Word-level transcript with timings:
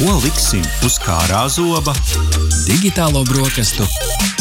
Ko 0.00 0.14
liksim 0.24 0.62
uz 0.88 0.94
kārā 1.04 1.42
zoba? 1.52 1.92
Digitālo 2.64 3.20
brokastu 3.28 3.84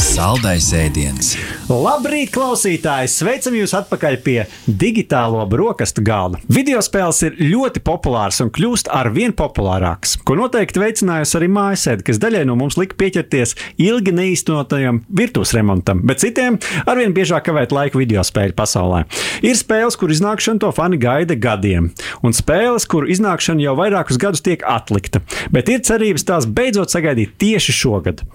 saldais 0.10 0.72
ēdiens. 0.74 1.36
Labrīt, 1.70 2.32
klausītāji! 2.34 3.10
Sveicam 3.14 3.54
jūs 3.54 3.76
atpakaļ 3.78 4.16
pie 4.26 4.38
digitālo 4.66 5.44
brokastu 5.50 6.02
galda. 6.06 6.40
Video 6.50 6.80
spēles 6.82 7.20
ir 7.28 7.36
ļoti 7.38 7.84
populāras 7.86 8.40
un 8.42 8.50
kļūst 8.54 8.90
ar 8.96 9.12
vien 9.14 9.36
populārākas, 9.38 10.16
ko 10.26 10.38
noteikti 10.40 10.82
veicinājusi 10.82 11.38
arī 11.38 11.50
mājasēde, 11.54 12.06
kas 12.08 12.22
daļai 12.24 12.42
no 12.50 12.56
mums 12.58 12.80
lika 12.80 12.98
pieķerties 12.98 13.54
ilgi 13.86 14.16
neīstenotajam 14.18 15.04
virtuves 15.20 15.54
remontam, 15.54 16.02
bet 16.10 16.24
citiem 16.24 16.58
arvien 16.90 17.14
biežāk 17.14 17.46
kavēt 17.52 17.76
laiku 17.76 18.02
video 18.02 18.26
spēļu 18.26 18.58
pasaulē. 18.58 19.04
Ir 19.46 19.60
spēles, 19.62 20.00
kur 20.00 20.10
iznākšana 20.16 20.64
to 20.66 20.74
fani 20.74 20.98
gaida 21.02 21.38
gadiem, 21.38 21.92
un 22.26 22.36
spēles, 22.36 22.90
kur 22.90 23.06
iznākšana 23.06 23.62
jau 23.68 23.78
vairākus 23.78 24.18
gadus 24.22 24.42
tiek 24.46 24.66
atlikta, 24.66 25.22
bet 25.54 25.70
ir 25.70 25.86
cerības 25.86 26.26
tās 26.26 26.50
beidzot 26.50 26.90
sagaidīt 26.98 27.38
tieši 27.46 27.78
šogad. 27.84 28.26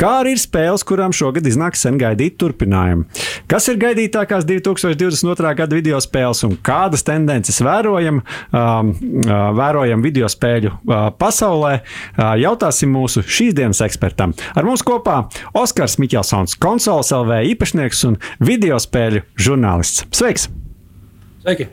Kā 0.00 0.16
arī 0.24 0.34
ir 0.34 0.42
spēles, 0.42 0.82
kurām 0.86 1.14
šogad 1.20 1.46
iznāks 1.48 1.84
sen 1.84 1.98
gaidīt 2.00 2.38
turpinājumu. 2.40 3.06
Kas 3.50 3.68
ir 3.72 3.80
gaidītākās 3.80 4.46
2022. 4.48 5.54
gada 5.62 5.76
video 5.76 6.00
spēles 6.02 6.44
un 6.48 6.56
kādas 6.66 7.04
tendences 7.06 7.60
vērojam, 7.64 8.22
um, 8.22 8.92
uh, 8.92 9.34
vērojam 9.58 10.04
video 10.04 10.30
spēļu 10.30 10.72
uh, 10.72 11.08
pasaulē? 11.20 11.74
Uh, 11.80 12.34
jautāsim 12.40 12.92
mūsu 12.94 13.24
šīs 13.26 13.56
dienas 13.58 13.82
ekspertam. 13.84 14.34
Ar 14.54 14.68
mums 14.68 14.84
kopā 14.86 15.22
Oskars 15.58 15.98
Miķelsons, 16.02 16.56
konsoles 16.60 17.12
LV 17.16 17.42
īpašnieks 17.54 18.06
un 18.10 18.18
video 18.42 18.80
spēļu 18.80 19.26
žurnālists. 19.40 20.06
Sveiks! 20.14 20.50
Sveiki! 21.40 21.70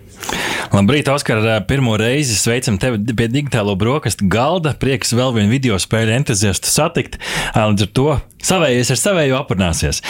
Labrīt, 0.74 1.08
Oskar! 1.10 1.40
Pirmo 1.68 1.96
reizi 1.98 2.36
sveicam 2.36 2.78
tevi 2.82 3.00
pie 3.18 3.30
digitālo 3.32 3.76
brokastu 3.80 4.28
galda. 4.30 4.76
Prieks 4.78 5.16
vēl 5.16 5.36
vienu 5.38 5.54
video 5.54 5.80
spēļu 5.80 6.18
entuziastu 6.20 6.70
satikt. 6.70 7.16
Līdz 7.56 7.88
ar 7.88 7.94
to 7.96 8.10
savējais 8.48 8.92
ar 8.94 9.00
savēju 9.02 9.38
aprunāsies. 9.40 10.02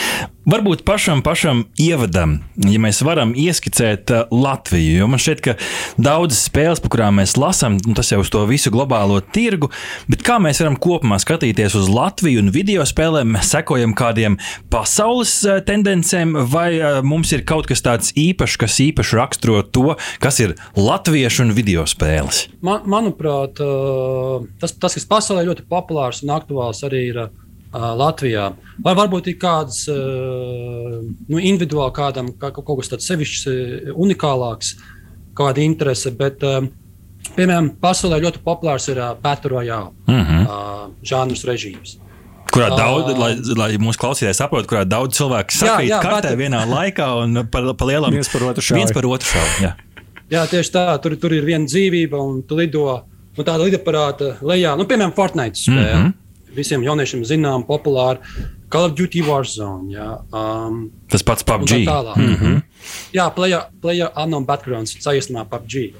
Varbūt 0.48 0.80
pašam, 0.88 1.20
pašam 1.20 1.66
ievadam, 1.80 2.38
ja 2.64 2.78
mēs 2.80 3.02
varam 3.04 3.34
ieskicēt 3.36 4.08
Latviju, 4.32 4.94
jo 5.02 5.08
man 5.12 5.20
šķiet, 5.20 5.42
ka 5.44 5.54
daudzas 6.00 6.46
spēles, 6.48 6.80
par 6.80 6.92
kurām 6.94 7.18
mēs 7.20 7.34
lasām, 7.36 7.76
tas 7.96 8.14
jau 8.14 8.22
uz 8.22 8.30
to 8.32 8.46
visu 8.48 8.72
globālo 8.72 9.18
tirgu, 9.20 9.68
bet 10.08 10.24
kā 10.24 10.38
mēs 10.40 10.62
varam 10.62 10.78
kopumā 10.80 11.18
skatīties 11.20 11.76
uz 11.76 11.90
Latviju 11.92 12.40
un 12.40 12.48
video 12.54 12.86
spēlēm, 12.88 13.34
mēs 13.36 13.52
sekojam 13.52 13.92
kādiem 13.98 14.38
pasaules 14.72 15.34
tendencēm, 15.68 16.32
vai 16.48 16.70
mums 17.04 17.34
ir 17.36 17.44
kaut 17.48 17.68
kas 17.68 17.84
tāds 17.84 18.16
īpašs, 18.16 18.56
kas 18.64 18.80
īpaši 18.86 19.20
raksturo 19.20 19.60
to, 19.68 19.97
kas 20.22 20.40
ir 20.44 20.54
latviešu 20.76 21.46
un 21.46 21.52
video 21.56 21.84
spēles? 21.88 22.46
Man, 22.64 22.86
manuprāt, 22.90 23.60
tas, 24.60 24.74
tas, 24.78 24.96
kas 24.98 25.06
pasaulē 25.08 25.44
ļoti 25.48 25.66
populārs 25.70 26.22
un 26.24 26.34
aktuāls, 26.36 26.82
arī 26.86 27.04
ir 27.12 27.22
Latvijā. 27.72 28.48
Vai 28.84 28.94
varbūt 28.96 29.28
ir 29.28 29.36
kāds 29.40 29.84
nu, 29.92 31.36
individuāli 31.36 31.92
kādam 31.96 32.32
kā, 32.40 32.50
kaut 32.56 32.78
kas 32.80 32.94
tāds 32.94 33.08
sevišķs, 33.10 33.92
unikālāks, 33.92 34.74
kāda 35.36 35.60
interese. 35.60 36.14
Bet, 36.16 36.40
piemēram, 37.36 37.74
pasaulē 37.82 38.22
ļoti 38.24 38.44
populārs 38.44 38.88
ir 38.88 39.02
Battle 39.22 39.52
Royale 39.52 39.92
mm 40.08 40.22
-hmm. 40.24 40.92
žanrs 41.02 41.44
režīms. 41.44 41.98
Kurā 42.48 42.70
daudz, 42.72 43.12
uh, 43.12 43.18
lai, 43.20 43.32
lai 43.58 43.68
mūsu 43.80 44.00
klausītāji 44.00 44.36
saprotu, 44.38 44.68
kurā 44.70 44.84
daudz 44.88 45.18
cilvēku 45.18 45.52
sakrīt 45.52 45.90
jā, 45.90 45.98
jā, 45.98 46.00
kartē 46.04 46.32
bet... 46.32 46.38
vienā 46.40 46.62
laikā 46.68 47.08
un 47.24 47.42
par, 47.52 47.68
par 47.76 47.90
lielām 47.90 48.14
viens 48.14 48.30
par 48.32 48.46
otru 48.48 48.64
šaubu. 48.64 49.72
Jā. 50.30 50.46
tieši 50.50 50.72
tā. 50.74 50.86
Tur, 51.02 51.16
tur 51.16 51.32
ir 51.32 51.44
viena 51.44 51.64
dzīvība 51.64 52.20
un 52.20 52.42
tu 52.42 52.58
lido 52.58 52.86
no 53.36 53.44
tāda 53.44 53.64
lidaparāta 53.64 54.36
lejā. 54.42 54.76
Nu, 54.76 54.84
piemēram, 54.88 55.14
Fortnite 55.16 55.56
spēle. 55.56 55.94
Mm 55.94 56.06
-hmm 56.06 56.16
visiem 56.58 56.84
jauniešiem 56.84 57.24
zinām, 57.28 57.64
populāra 57.68 58.22
Call 58.72 58.90
of 58.90 58.96
Duty 58.98 59.22
Warzone. 59.24 59.92
Jā, 59.94 60.08
um, 60.34 60.88
Tas 61.10 61.24
pats 61.24 61.46
PUBG. 61.46 61.84
Tā. 61.88 62.14
Mm 62.16 62.34
-hmm. 62.34 62.62
Jā, 63.16 63.28
player, 63.34 63.68
player 63.80 64.10
unknown 64.16 64.46
backgrounds, 64.46 64.96
saīsinā 65.00 65.44
PUBG. 65.48 65.94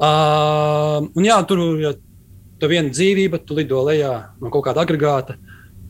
Uh, 0.00 1.06
un 1.14 1.24
jā, 1.24 1.46
tur 1.46 1.58
ir 1.58 1.80
ja 2.60 2.68
viena 2.68 2.88
dzīvība, 2.88 3.44
tu 3.44 3.54
lido 3.54 3.84
lejā 3.84 4.32
no 4.40 4.50
kaut 4.50 4.64
kāda 4.64 4.84
agregāta, 4.84 5.36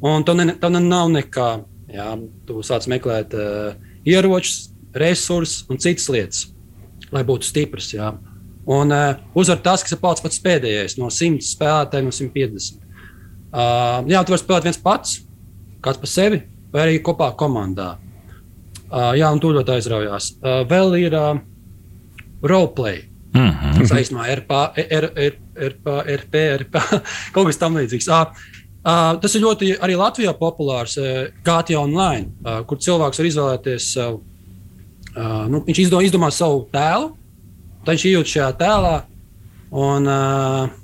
un 0.02 0.24
tam 0.24 0.36
ne, 0.36 0.44
ne, 0.44 0.80
nav 0.80 1.08
nekā. 1.08 1.64
Jā, 1.91 2.18
tu 2.47 2.62
sāc 2.62 2.86
meklēt 2.86 3.34
uh, 3.34 3.74
ieročus, 4.04 4.70
resursus 4.94 5.64
un 5.68 5.78
citas 5.78 6.08
lietas, 6.08 6.52
lai 7.12 7.25
būtu 7.26 7.48
stiprs. 7.48 7.93
Jā. 7.94 8.12
Un 8.71 8.93
uh, 8.94 9.19
uzvar 9.34 9.59
tas, 9.65 9.82
kas 9.82 9.97
ir 9.97 10.03
pats 10.03 10.22
pats 10.22 10.43
pēdējais 10.44 10.98
no 11.00 11.09
100 11.10 11.43
spēlētājiem, 11.47 12.10
no 12.10 12.15
150. 12.15 12.81
Uh, 13.50 14.06
jā, 14.10 14.22
tu 14.22 14.34
vari 14.34 14.43
spēlēt 14.44 14.69
viens 14.69 14.81
pats, 14.82 15.16
kāds 15.82 15.98
pa 15.98 16.10
sevi, 16.10 16.43
vai 16.71 16.87
arī 16.87 17.00
kopā 17.03 17.32
komandā. 17.38 17.97
Uh, 18.91 19.12
jā, 19.19 19.31
un 19.31 19.41
tur 19.43 19.56
ļoti 19.56 19.75
aizraujās. 19.76 20.32
Uh, 20.38 20.62
vēl 20.71 20.97
ir 21.00 21.16
uh, 21.19 21.32
roleplay. 22.43 23.06
Mm 23.34 23.50
-hmm. 23.50 23.87
Saistībā 23.87 24.27
ar 24.27 24.41
RP, 24.42 26.34
RP, 26.59 26.75
kaut 27.34 27.47
kas 27.47 27.59
tamlīdzīgs. 27.59 28.09
Uh, 28.10 28.27
uh, 28.84 29.21
tas 29.22 29.34
ir 29.34 29.42
ļoti 29.42 29.77
arī 29.78 29.97
Latvijā 29.97 30.34
populārs 30.38 30.98
uh, 30.98 31.31
GTA 31.44 31.78
online, 31.78 32.27
uh, 32.44 32.66
kur 32.66 32.78
cilvēks 32.78 33.19
var 33.19 33.27
izvēlēties 33.27 33.92
savu. 33.94 34.22
Uh, 35.10 35.47
nu, 35.50 35.62
viņš 35.66 35.84
izdomā, 35.87 36.04
izdomā 36.06 36.28
savu 36.34 36.65
tēlu, 36.71 37.10
tad 37.82 37.97
viņš 37.97 38.04
iejūt 38.10 38.31
šajā 38.34 38.50
tēlā. 38.60 38.94
Un, 39.71 40.06
uh, 40.06 40.79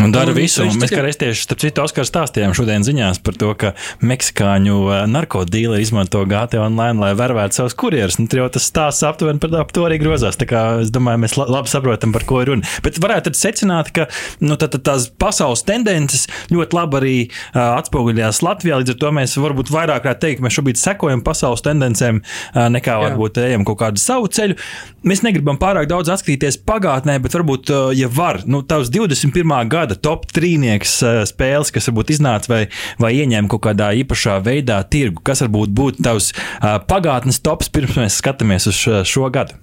Un 0.00 0.12
dara 0.14 0.32
visu. 0.32 0.64
Un 0.64 0.78
mēs, 0.80 0.92
kā 0.94 1.02
reiz 1.04 1.18
tieši 1.20 1.44
starp 1.44 1.60
citu, 1.60 1.82
Oskar 1.84 2.06
stāstījām 2.08 2.54
šodien 2.56 2.84
ziņās 2.86 3.20
par 3.24 3.36
to, 3.40 3.50
ka 3.58 3.72
meksikāņu 4.06 4.78
narkotīli 5.10 5.80
izmanto 5.82 6.22
GTA 6.28 6.62
online, 6.64 6.96
lai 7.02 7.10
vervētu 7.18 7.58
savus 7.58 7.76
kurjerus. 7.78 8.16
Nu, 8.20 8.28
jau 8.40 8.46
tas 8.52 8.64
stāsts 8.70 9.04
aptuveni 9.04 9.42
par 9.42 9.52
ap 9.60 9.74
to 9.76 9.84
arī 9.84 9.98
grozās. 10.00 10.38
Tā 10.40 10.48
kā 10.48 10.62
es 10.84 10.92
domāju, 10.94 11.20
mēs 11.24 11.36
labi 11.40 11.72
saprotam, 11.72 12.14
par 12.16 12.24
ko 12.28 12.40
ir 12.40 12.52
runa. 12.52 12.70
Bet 12.84 13.00
varētu 13.02 13.34
secināt, 13.36 13.92
ka 13.96 14.06
nu, 14.40 14.56
tā, 14.60 14.70
tā, 14.72 14.80
tās 14.90 15.10
pasaules 15.20 15.64
tendences 15.68 16.26
ļoti 16.52 16.78
labi 16.78 17.00
arī 17.00 17.14
uh, 17.26 17.60
atspoguļojās 17.80 18.40
Latvijā. 18.46 18.80
Līdz 18.80 18.94
ar 18.94 19.00
to 19.04 19.12
mēs 19.20 19.36
varbūt 19.40 19.74
vairāk 19.74 20.08
varētu 20.08 20.24
teikt, 20.24 20.40
ka 20.40 20.48
mēs 20.48 20.56
šobrīd 20.56 20.80
sekojam 20.80 21.24
pasaules 21.26 21.64
tendencēm, 21.66 22.22
uh, 22.22 22.62
nekā 22.72 22.96
Jā. 22.96 23.04
varbūt 23.04 23.42
ejam 23.44 23.68
kaut 23.68 23.82
kādu 23.84 24.00
savu 24.00 24.32
ceļu. 24.32 24.56
Mēs 25.04 25.24
negribam 25.24 25.60
pārāk 25.60 25.88
daudz 25.90 26.12
atskatīties 26.12 26.60
pagātnē, 26.68 27.18
bet 27.24 27.36
varbūt, 27.36 27.72
uh, 27.74 27.92
ja 27.96 28.08
var, 28.12 28.42
nu, 28.48 28.64
tavs 28.64 28.92
21. 28.92 29.56
gada 29.70 29.89
gada 29.90 29.98
top 30.00 30.26
trīnieks 30.30 31.00
eh, 31.02 31.22
spēles, 31.26 31.72
kas 31.74 31.88
varbūt 31.90 32.14
iznāca 32.14 32.52
vai, 32.52 32.60
vai 33.00 33.14
ieņēma 33.18 33.50
kaut 33.50 33.64
kādā 33.66 33.90
īpašā 33.98 34.38
veidā 34.44 34.80
tirgu? 34.88 35.22
Kas 35.24 35.42
varbūt 35.42 35.74
būtu 35.74 36.04
tavs 36.04 36.30
uh, 36.34 36.78
pagātnes 36.86 37.40
tops, 37.42 37.70
pirms 37.72 37.98
mēs 37.98 38.20
skatāmies 38.20 38.68
uz 38.70 38.78
šo, 38.78 39.02
šo 39.04 39.30
gadu? 39.32 39.58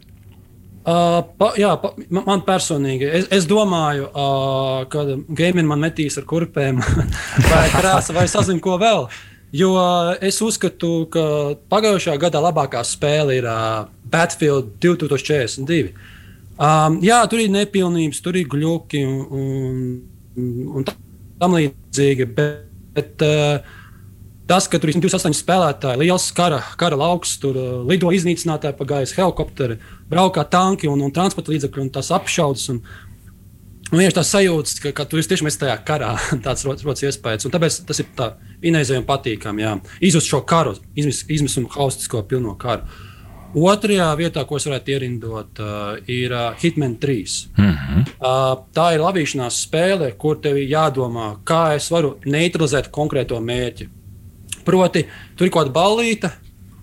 Uh, 0.88 1.20
pa, 1.38 1.52
jā, 1.60 1.74
pa, 1.82 1.92
man 2.10 2.44
personīgi, 2.48 3.08
es, 3.08 3.26
es 3.36 3.48
domāju, 3.48 4.08
uh, 4.08 4.86
ka 4.92 5.04
gaming 5.36 5.68
man 5.68 5.82
metīs 5.84 6.16
ar 6.20 6.28
kurpēm, 6.28 6.80
vai 7.52 7.66
krāsa, 7.74 8.16
vai 8.16 8.28
sazinu 8.32 8.64
ko 8.64 8.78
vēl. 8.80 9.08
Jo 9.56 9.74
uh, 9.80 10.14
es 10.24 10.40
uzskatu, 10.44 11.08
ka 11.12 11.24
pagājušā 11.72 12.18
gada 12.20 12.44
labākā 12.44 12.84
spēle 12.88 13.40
ir 13.40 13.48
uh, 13.48 13.88
Battlefield 14.08 14.76
2042. 14.84 15.96
Um, 16.58 16.98
jā, 17.06 17.20
tur 17.30 17.44
ir 17.44 17.52
nepilnības, 17.54 18.24
tur 18.26 18.40
ir 18.40 18.48
gluži 18.50 19.04
un, 19.06 19.20
un 19.30 19.82
un 20.38 20.86
tam 20.88 21.58
līdzīgi. 21.58 22.28
Bet, 22.38 22.70
bet 22.98 23.26
uh, 23.26 23.66
tas, 24.50 24.70
ka 24.70 24.80
tur 24.82 24.92
ir 24.92 25.00
28 25.02 25.38
spēlētāji, 25.38 26.02
liels 26.04 26.30
kara, 26.38 26.62
kara 26.80 27.00
lauks, 27.00 27.38
tur 27.42 27.58
uh, 27.58 27.74
lido 27.88 28.12
iznīcinātāji 28.16 28.78
pa 28.78 28.88
gaisa, 28.94 29.18
helikopteri, 29.20 29.80
braukā 30.12 30.46
tanki 30.50 30.90
un, 30.92 31.04
un 31.06 31.14
transporta 31.14 31.54
līdzekļi 31.54 31.86
un 31.88 31.94
tās 31.98 32.14
apšaudas. 32.16 32.70
Un, 32.76 32.82
Un 33.88 34.02
vienkārši 34.02 34.18
tā 34.18 34.24
sajūta, 34.28 34.72
ka, 34.84 34.90
ka 34.98 35.04
tu 35.08 35.16
esi 35.16 35.30
tiešām 35.32 35.48
tajā 35.62 35.76
karā, 35.88 36.10
tāds 36.46 36.66
rodas 36.68 37.06
iespējas. 37.08 37.46
Un 37.48 37.54
tāpēc 37.54 37.78
tas 37.88 38.02
ir 38.04 38.10
tā 38.18 38.26
inēzējami 38.68 39.08
patīkami. 39.08 39.64
Izjust 40.04 40.28
šo 40.28 40.42
karu, 40.44 40.74
izmisumu 41.00 41.72
haustisko 41.72 42.26
pilno 42.28 42.58
karu. 42.60 42.84
Otrajā 43.56 44.08
vietā, 44.20 44.44
ko 44.44 44.58
es 44.60 44.66
varētu 44.68 44.92
ierindot, 44.92 45.60
uh, 45.64 45.96
ir 46.12 46.34
uh, 46.36 46.50
Hitman 46.60 46.98
3. 47.00 47.48
Mm 47.58 47.72
-hmm. 47.72 48.02
uh, 48.20 48.64
tā 48.74 48.94
ir 48.94 49.00
lavīšanās 49.00 49.62
spēle, 49.68 50.12
kur 50.18 50.40
tev 50.42 50.58
ir 50.58 50.70
jādomā, 50.70 51.38
kā 51.44 51.76
es 51.76 51.92
varu 51.92 52.18
neutralizēt 52.26 52.92
konkrēto 52.92 53.40
mērķi. 53.40 53.90
Proti, 54.66 55.06
tur 55.36 55.48
ir 55.48 55.52
kaut 55.52 55.68
kāda 55.68 55.74
ballīte, 55.74 56.32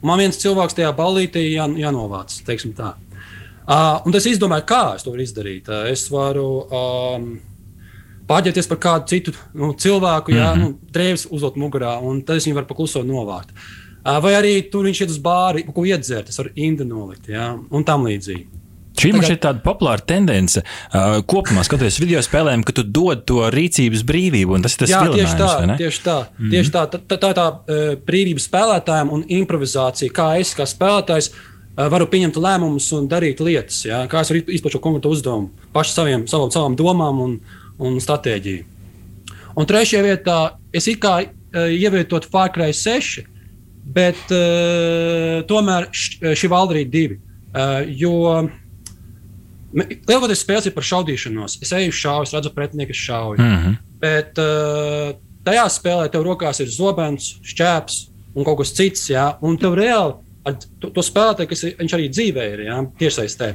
un 0.02 0.08
man 0.08 0.18
viens 0.18 0.38
cilvēks 0.38 0.74
tajā 0.74 0.92
ballītē 0.96 1.40
jā, 1.40 1.68
jānovāc. 1.68 2.40
Uh, 3.68 4.06
un 4.06 4.14
es 4.14 4.26
izdomāju, 4.26 4.64
kā 4.64 4.94
es 4.96 5.02
to 5.02 5.10
varu 5.10 5.22
izdarīt. 5.22 5.68
Uh, 5.68 5.90
es 5.90 6.10
varu 6.10 6.66
um, 6.68 7.40
pārģērbties 8.28 8.68
par 8.68 8.78
kādu 8.78 9.06
citu 9.06 9.32
nu, 9.54 9.72
cilvēku, 9.72 10.30
mm 10.30 10.36
-hmm. 10.36 10.42
jā, 10.42 10.56
nu, 10.56 10.78
drēbes 10.92 11.26
uzlikt 11.30 11.56
mugurā, 11.56 12.00
un 12.02 12.22
tad 12.22 12.36
es 12.36 12.46
viņu 12.46 12.54
varu 12.54 12.66
pakluso 12.66 13.02
novākt. 13.02 13.48
Vai 14.04 14.34
arī 14.36 14.58
tur 14.68 14.84
viņš 14.84 15.00
iet 15.00 15.14
uz 15.14 15.20
bāri, 15.24 15.64
ko 15.64 15.86
iedzert, 15.88 16.28
tas 16.28 16.36
var 16.42 16.50
indi 16.54 16.84
nolikt, 16.84 17.30
ja? 17.32 17.54
un 17.54 17.86
tam 17.88 18.04
līdzīgi. 18.04 18.64
Šī 18.94 19.10
Tagad... 19.10 19.30
ir 19.32 19.38
tāda 19.42 19.62
populāra 19.64 20.04
tendence. 20.06 20.60
Uh, 20.94 21.18
kopumā 21.26 21.64
skatoties 21.66 21.96
video 21.98 22.20
spēlēm, 22.22 22.62
ka 22.66 22.74
tu 22.76 22.84
dod 22.86 23.24
to 23.26 23.40
rīcības 23.50 24.04
brīvību, 24.06 24.54
un 24.54 24.62
tas 24.64 24.76
ir 24.76 24.84
tas 24.84 24.92
Jā, 24.92 25.00
tieši 25.10 25.38
tā, 25.40 25.48
ne? 25.66 25.78
tieši 25.80 26.04
tā. 26.04 26.18
Mm 26.20 26.44
-hmm. 26.44 26.52
Tieši 26.54 26.74
tā, 26.76 26.84
tā, 26.92 27.00
tā, 27.10 27.18
tā, 27.24 27.32
tā 27.34 27.46
uh, 27.50 27.82
brīvība 28.06 28.44
spēlētājiem 28.44 29.10
un 29.10 29.24
improvizācija, 29.40 30.12
kā 30.14 30.28
es 30.38 30.54
kā 30.54 30.62
spēlētājs 30.62 31.30
uh, 31.32 31.88
varu 31.90 32.06
pieņemt 32.06 32.38
lēmumus 32.38 32.92
un 32.94 33.08
darīt 33.10 33.40
lietas, 33.40 33.82
jā, 33.84 34.06
kā 34.06 34.20
es 34.20 34.30
varu 34.30 34.44
izpildīt 34.46 34.78
šo 34.78 34.84
konkrētu 34.86 35.10
uzdevumu, 35.10 35.50
pašu 35.72 35.92
saviem, 35.92 36.26
savam, 36.26 36.50
savām 36.50 36.76
domām 36.76 37.20
un, 37.20 37.40
un 37.78 38.00
stratēģiju. 38.00 38.64
Un 39.56 39.66
trešajā 39.66 40.02
vietā 40.02 40.38
es 40.72 40.86
it 40.86 41.02
kā 41.02 41.18
uh, 41.22 41.66
ievietotu 41.66 42.28
Cry 42.30 42.72
6, 42.72 43.33
bet 43.84 44.20
uh, 44.32 45.42
tomēr 45.48 45.90
šī 45.92 46.50
valda 46.52 46.76
arī 46.76 46.84
divi. 46.90 47.20
Uh, 47.54 47.82
jo 47.86 48.14
Lielākoties 49.74 50.44
spēles 50.44 50.68
ir 50.68 50.74
par 50.74 50.86
šaudīšanos. 50.86 51.56
Es 51.64 51.72
eju 51.74 51.90
uz 51.90 51.98
šauju, 51.98 52.26
es 52.28 52.34
redzu 52.36 52.52
pretinieku, 52.54 52.94
es 52.94 53.00
šauju. 53.02 53.40
Mm 53.42 53.56
-hmm. 53.62 53.76
Bet 53.98 54.38
uh, 54.38 55.16
tajā 55.44 55.64
spēlē 55.68 56.10
tev 56.12 56.22
rokās 56.22 56.60
ir 56.62 56.70
zobens, 56.70 57.34
šķēps 57.42 57.96
un 58.34 58.44
kaut 58.44 58.58
kas 58.58 58.74
cits. 58.74 59.08
Jā, 59.10 59.34
un 59.42 59.58
tev 59.58 59.74
reāli 59.74 60.14
ar 60.44 60.58
to, 60.80 60.90
to 60.90 61.02
spēlētāju, 61.02 61.48
kas 61.48 61.64
ir, 61.64 61.74
arī 61.80 62.10
dzīvē 62.10 62.44
ir 62.52 62.60
jā, 62.68 62.78
tiešsaistē. 63.00 63.54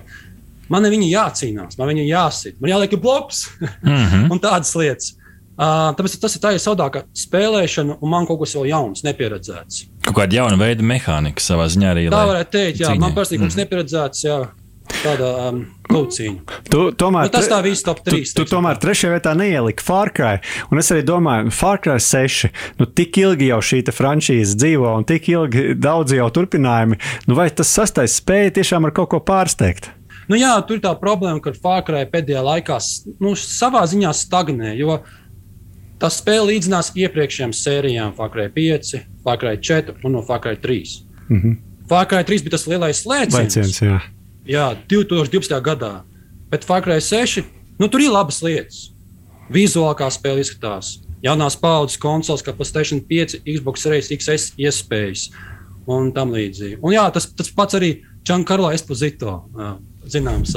Man 0.70 0.86
ir 0.86 0.92
jācīnās, 0.92 1.78
man 1.78 1.88
viņa 1.88 2.04
jāsit, 2.06 2.60
man 2.60 2.70
jāliek 2.70 3.00
bloks 3.02 3.48
mm 3.62 3.96
-hmm. 3.96 4.28
un 4.34 4.40
tādas 4.40 4.76
lietas. 4.76 5.16
Uh, 5.60 5.92
tāpēc 5.92 6.20
tas 6.22 6.36
ir 6.36 6.42
tā 6.42 6.52
savādāka 6.56 7.04
spēlēšana, 7.14 7.98
un 8.02 8.10
man 8.10 8.26
kaut 8.26 8.40
kas 8.40 8.56
vēl 8.56 8.70
jauns, 8.70 9.04
nepieredzēts. 9.04 9.90
Kaut 10.10 10.24
kāda 10.24 10.42
jauna 10.42 10.58
veida 10.58 10.86
mehānika 10.86 11.44
savā 11.44 11.70
ziņā 11.70 11.94
arī. 11.94 12.08
Tā 12.10 12.24
varētu 12.32 12.56
teikt, 12.56 12.82
jā, 12.82 12.90
cīņai. 12.90 13.04
man 13.04 13.14
personīgi 13.18 13.46
mm. 13.46 13.62
nepieredzēts. 13.62 14.26
Jā 14.26 14.40
tāda 14.90 15.28
um, 15.50 15.60
kauciņa. 15.90 16.58
Tu, 16.70 16.80
tomēr, 17.00 17.28
nu, 17.28 17.34
tas 17.34 17.48
tā 17.50 17.60
viss 17.66 17.86
top 17.86 18.02
3. 18.06 18.24
Tu, 18.26 18.42
tu 18.42 18.46
tomēr 18.50 18.80
trešajā 18.82 19.14
vietā 19.16 19.36
neieliki 19.38 19.86
Fārkai. 19.86 20.40
Un 20.74 20.82
es 20.82 20.92
arī 20.94 21.04
domāju, 21.08 21.54
Fārkai 21.56 22.00
6. 22.04 22.50
Nu, 22.80 22.88
tik 22.88 23.20
ilgi 23.22 23.52
jau 23.52 23.62
šī 23.64 23.84
franšīze 23.96 24.58
dzīvo 24.60 24.96
un 25.00 25.08
tik 25.10 25.30
ilgi 25.32 25.78
daudz 25.80 26.16
jau 26.18 26.28
turpinājumi. 26.36 27.00
Nu, 27.30 27.38
vai 27.40 27.50
tas 27.54 27.72
sastais 27.72 28.18
spēja 28.20 28.58
tiešām 28.60 28.90
ar 28.90 28.96
kaut 28.96 29.14
ko 29.14 29.22
pārsteigt? 29.24 29.92
Nu, 30.30 30.38
jā, 30.38 30.52
tur 30.68 30.78
ir 30.78 30.84
tā 30.84 30.92
problēma, 31.00 31.42
ka 31.42 31.56
Fārkai 31.58 32.04
pēdējā 32.12 32.44
laikā 32.46 32.78
nu, 33.24 33.34
savā 33.40 33.86
ziņā 33.90 34.14
stagnē. 34.14 34.76
Jo 34.78 35.00
tas 36.00 36.20
spēle 36.22 36.54
līdzinās 36.54 36.94
iepriekšējām 36.96 37.56
sērijām, 37.56 38.14
Fārkai 38.18 38.48
5, 38.56 38.94
Fārkai 39.26 39.58
4 39.58 40.00
un 40.04 40.16
no 40.18 40.24
Fārkai 40.26 40.56
3. 40.62 41.02
Mm 41.30 41.42
-hmm. 41.42 41.58
Fārkai 41.90 42.24
3 42.24 42.46
bija 42.46 42.56
tas 42.56 42.68
lielais 42.68 43.04
slēdziens. 43.04 43.58
Lēciens, 43.58 43.82
Jā, 44.50 44.74
2012. 44.90 45.62
gadā. 45.62 46.02
Bet 46.50 46.66
Cry 46.66 46.98
6, 47.02 47.44
nu, 47.80 47.88
tur 47.88 48.02
ir 48.02 48.10
labas 48.10 48.42
lietas. 48.42 48.90
Vizuāli 49.50 49.98
kā 49.98 50.10
spēle 50.10 50.42
izskatās. 50.42 51.00
Jaunās 51.22 51.58
paudzes 51.60 51.98
konsoles, 51.98 52.42
kā 52.42 52.54
PlayStation 52.54 53.02
5, 53.02 53.42
Xbox 53.46 53.84
Series 53.84 54.10
XS 54.10 54.54
iespējas 54.58 55.30
un 55.90 56.12
tam 56.16 56.32
līdzīgi. 56.32 56.80
Un 56.82 56.94
jā, 56.94 57.06
tas, 57.14 57.28
tas 57.36 57.50
pats 57.54 57.78
arī 57.78 57.92
Giancarlo 58.26 58.72
Esposito. 58.74 59.44
Zināms, 60.10 60.56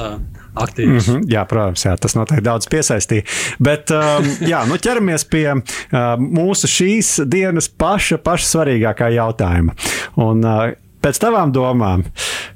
aktīvs. 0.55 1.09
Mm 1.09 1.15
-hmm, 1.15 1.25
jā, 1.29 1.43
protams, 1.45 1.85
jā, 1.85 1.97
tas 2.01 2.15
noteikti 2.17 2.45
daudz 2.45 2.69
piesaistīja. 2.73 3.25
Bet 3.61 3.91
um, 3.91 4.29
jā, 4.53 4.63
nu 4.69 4.79
ķeramies 4.81 5.27
pie 5.29 5.49
uh, 5.53 6.15
mūsu 6.17 6.71
šīs 6.71 7.29
dienas 7.29 7.69
paša, 7.69 8.17
paša 8.25 8.47
svarīgākā 8.49 9.11
jautājuma. 9.13 9.75
Un, 10.17 10.45
uh, 10.45 10.73
pēc 11.03 11.19
tavām 11.23 11.53
domām, 11.53 12.05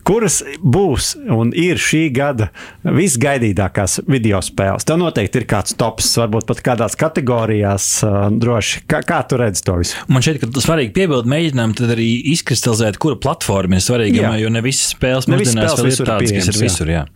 kuras 0.06 0.38
būs 0.62 1.14
un 1.34 1.50
ir 1.56 1.80
šī 1.82 2.06
gada 2.14 2.48
visgaidītākās 2.84 4.00
video 4.06 4.40
spēles? 4.44 4.86
Tev 4.86 5.00
noteikti 5.02 5.42
ir 5.42 5.48
kāds 5.50 5.76
tops, 5.78 6.12
varbūt 6.20 6.46
pat 6.50 6.62
kādās 6.70 6.96
kategorijās 6.98 7.88
droši. 8.36 8.84
Kā, 8.90 9.02
kā 9.06 9.20
tu 9.28 9.40
redzi 9.40 9.66
to 9.66 9.78
visu? 9.80 10.06
Man 10.12 10.24
šķiet, 10.24 10.42
ka 10.44 10.64
svarīgi 10.64 10.94
piebilst, 10.96 11.28
mēģinām 11.30 11.76
arī 11.90 12.08
izkristalizēt, 12.36 13.00
kura 13.02 13.18
platforma 13.20 13.80
ir 13.80 13.86
svarīga, 13.86 14.34
jo 14.40 14.50
ne 14.52 14.64
visas 14.64 14.94
spēles 14.94 15.30
mūsdienās 15.30 15.78
vēl 15.80 15.92
ir 15.92 16.02
tādas, 16.12 16.34
kas 16.38 16.50
ir 16.54 16.60
visur. 16.62 16.92
Jā. 16.96 17.06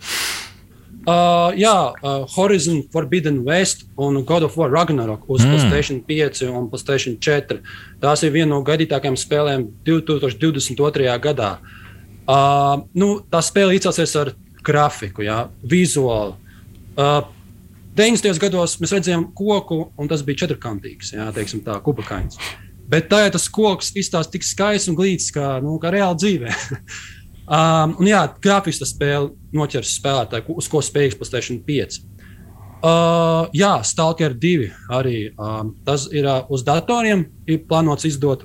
Uh, 1.01 1.49
jā, 1.57 1.75
uh, 2.05 2.27
Horizon 2.35 2.83
Forbidden 2.93 3.39
West 3.47 3.87
un 3.97 4.21
God 4.29 4.45
of 4.45 4.59
War 4.61 4.69
Ragnarok 4.71 5.25
uz 5.33 5.41
mm. 5.41 5.55
PlayStation 5.55 6.03
5 6.05 6.43
un 6.53 6.69
PlayStation 6.69 7.17
4. 7.17 7.57
Tās 8.03 8.23
ir 8.27 8.35
viena 8.35 8.53
no 8.53 8.61
gaidītākajām 8.67 9.17
spēlēm 9.19 9.65
2022. 9.89 11.09
gadā. 11.25 11.55
Uh, 11.57 11.79
nu, 12.95 13.11
tā 13.33 13.43
spēle 13.45 13.77
izcelsies 13.77 14.15
ar 14.21 14.33
grafiku, 14.65 15.25
jā, 15.25 15.43
vizuāli. 15.67 16.37
Uh, 16.95 17.23
90. 17.97 18.39
gados 18.41 18.77
mēs 18.81 18.93
redzējām 18.95 19.31
koku, 19.37 19.87
un 19.99 20.11
tas 20.11 20.23
bija 20.27 20.45
četrkantīgs, 20.45 21.15
jā, 21.17 21.31
teiksim 21.35 21.63
tā, 21.67 21.79
kubakains. 21.85 22.39
Bet 22.91 23.09
tā 23.11 23.25
ir 23.27 23.33
tas 23.35 23.47
koks, 23.51 23.93
izstāsta 23.99 24.35
tik 24.35 24.47
skaists 24.47 24.91
un 24.91 24.99
glīts, 24.99 25.31
kā, 25.35 25.57
nu, 25.65 25.77
kā 25.83 25.93
reāli 25.95 26.23
dzīvē. 26.25 26.55
Um, 27.51 27.97
un 27.99 28.07
jā, 28.07 28.21
grafiski 28.39 28.85
tas 28.85 28.93
spēle 28.95 29.33
noķers 29.59 29.97
spēlētāju, 29.99 30.55
uz 30.61 30.69
ko 30.71 30.79
spējas 30.87 31.17
PlayStation 31.19 31.57
5. 31.67 31.97
Uh, 32.79 33.49
jā, 33.59 33.73
Stalker 33.83 34.37
2 34.39 34.69
arī 34.95 35.17
um, 35.35 35.73
tas 35.83 36.05
ir 36.15 36.29
uh, 36.31 36.45
uz 36.47 36.63
datoriem, 36.63 37.25
ir 37.51 37.65
plānots 37.67 38.07
izdot. 38.07 38.45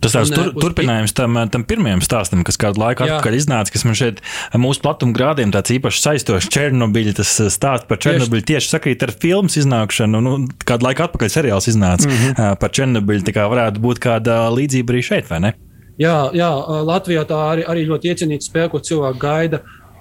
Tas 0.00 0.14
ir 0.16 0.30
tur, 0.32 0.50
turpinājums 0.56 1.12
tam, 1.16 1.36
tam 1.52 1.64
pirmajam 1.68 2.00
stāstam, 2.04 2.44
kas 2.46 2.56
kādu 2.60 2.80
laiku 2.80 3.04
jā. 3.04 3.18
atpakaļ 3.18 3.36
iznāca, 3.36 3.72
kas 3.74 3.84
man 3.84 3.96
šeit 3.98 4.22
mūsu 4.56 4.80
platuma 4.84 5.12
grādiem 5.16 5.52
tāds 5.52 5.74
īpaši 5.74 6.00
saistošs 6.06 6.48
Černobiļa. 6.54 7.16
Tas 7.20 7.34
stāsts 7.52 7.88
par 7.90 8.00
Černobiļu 8.00 8.46
tieši, 8.48 8.48
tieši 8.54 8.72
sakrīt 8.72 9.04
ar 9.04 9.12
filmas 9.12 9.58
iznākšanu. 9.60 10.22
Nu, 10.24 10.36
kādu 10.64 10.88
laiku 10.88 11.04
atpakaļ 11.04 11.32
seriāls 11.32 11.68
iznāca 11.72 12.08
mm 12.08 12.16
-hmm. 12.16 12.56
par 12.62 12.72
Černobiļu. 12.78 13.26
Tā 13.28 13.36
kā 13.36 13.44
varētu 13.52 13.84
būt 13.84 14.00
kāda 14.00 14.40
līdzība 14.56 14.96
arī 14.96 15.04
šeit, 15.04 15.28
vai 15.30 15.42
ne? 15.46 15.52
Jā, 16.00 16.30
jā 16.32 16.48
Latvijā 16.88 17.26
tā 17.28 17.44
arī, 17.52 17.68
arī 17.68 17.84
ļoti 17.84 18.14
iecienīta 18.14 18.48
spēle, 18.48 18.72
ko 18.72 18.80
cilvēki 18.80 19.20
gaida. 19.20 19.60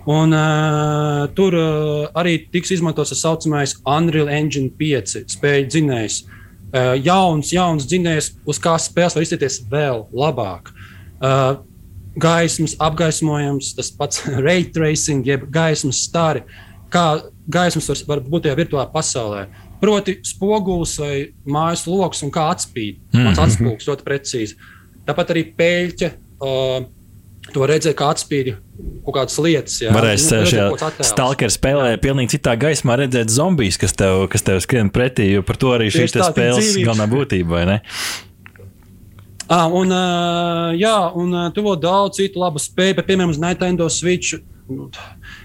Un, 0.09 0.31
uh, 0.33 1.27
tur 1.35 1.53
uh, 1.53 2.07
arī 2.15 2.39
tiks 2.51 2.71
izmantots 2.71 3.11
tas 3.11 3.19
saucamais 3.19 3.75
Unreal 3.85 4.29
Engine 4.31 4.71
5 4.79 5.27
spēļu 5.27 5.67
dzinējs. 5.67 6.23
Uh, 6.23 6.38
jauns, 7.03 7.53
jauns 7.53 7.87
dzinējs, 7.89 8.33
uz 8.45 8.59
kā 8.61 8.75
spēles 8.81 9.15
var 9.17 9.25
izteikties 9.25 9.61
vēl 9.71 10.05
labāk. 10.13 10.71
Uh, 11.19 11.59
gaismas 12.19 12.75
apgaismojums, 12.79 13.73
tas 13.77 13.91
pats 13.95 14.23
ray 14.45 14.67
tracing, 14.73 15.25
jeb 15.27 15.47
gaismas 15.53 16.03
stari, 16.05 16.43
kā 16.93 17.23
gaismas 17.49 17.89
var, 17.89 18.03
var 18.07 18.23
būt 18.25 18.47
tajā 18.47 18.59
virtuālā 18.59 18.87
pasaulē. 18.93 19.47
Proti, 19.79 20.17
spogulis 20.27 20.97
vai 20.99 21.13
mājas 21.47 21.85
lokus 21.87 22.23
un 22.25 22.31
kā 22.35 22.49
atspīd. 22.51 22.99
Mm 23.13 23.19
-hmm. 23.19 23.39
Atspūgs 23.45 23.87
ļoti 23.87 24.03
precīzi. 24.03 24.57
Tāpat 25.07 25.31
arī 25.31 25.45
pēļķa. 25.55 26.09
Uh, 26.39 26.87
To 27.53 27.67
redzēja, 27.69 27.95
kā 27.97 28.11
atspīd 28.13 28.53
kaut 29.05 29.15
kādas 29.15 29.37
lietas. 29.41 29.77
Jā, 29.81 29.93
Varēs 29.95 30.25
nu, 30.29 30.41
šajā 30.49 30.91
stalkera 31.07 31.53
spēlē, 31.53 31.91
pilnīgi 32.01 32.37
citā 32.37 32.55
gaismā 32.59 32.99
redzēt 33.01 33.33
zombijas, 33.33 33.79
kas 33.81 33.95
tev, 33.97 34.27
kas 34.31 34.45
tev 34.45 34.61
skrien 34.65 34.91
pretī. 34.93 35.31
Jo 35.33 35.45
par 35.45 35.59
to 35.61 35.73
arī 35.75 35.89
šī 35.93 36.07
spēles 36.13 36.75
galvenā 36.83 37.09
būtība, 37.11 37.57
vai 37.57 37.65
ne? 37.73 37.77
Ah, 39.49 39.65
un, 39.65 39.89
jā, 40.77 40.95
un 41.17 41.33
tu 41.55 41.65
vēl 41.65 41.79
daudz 41.81 42.19
citu 42.19 42.41
labu 42.43 42.61
spēju, 42.61 42.99
bet, 42.99 43.07
piemēram, 43.07 43.33
uz 43.33 43.41
Nintendo 43.41 43.89
Switch. 43.89 44.37
Nu, 44.69 44.91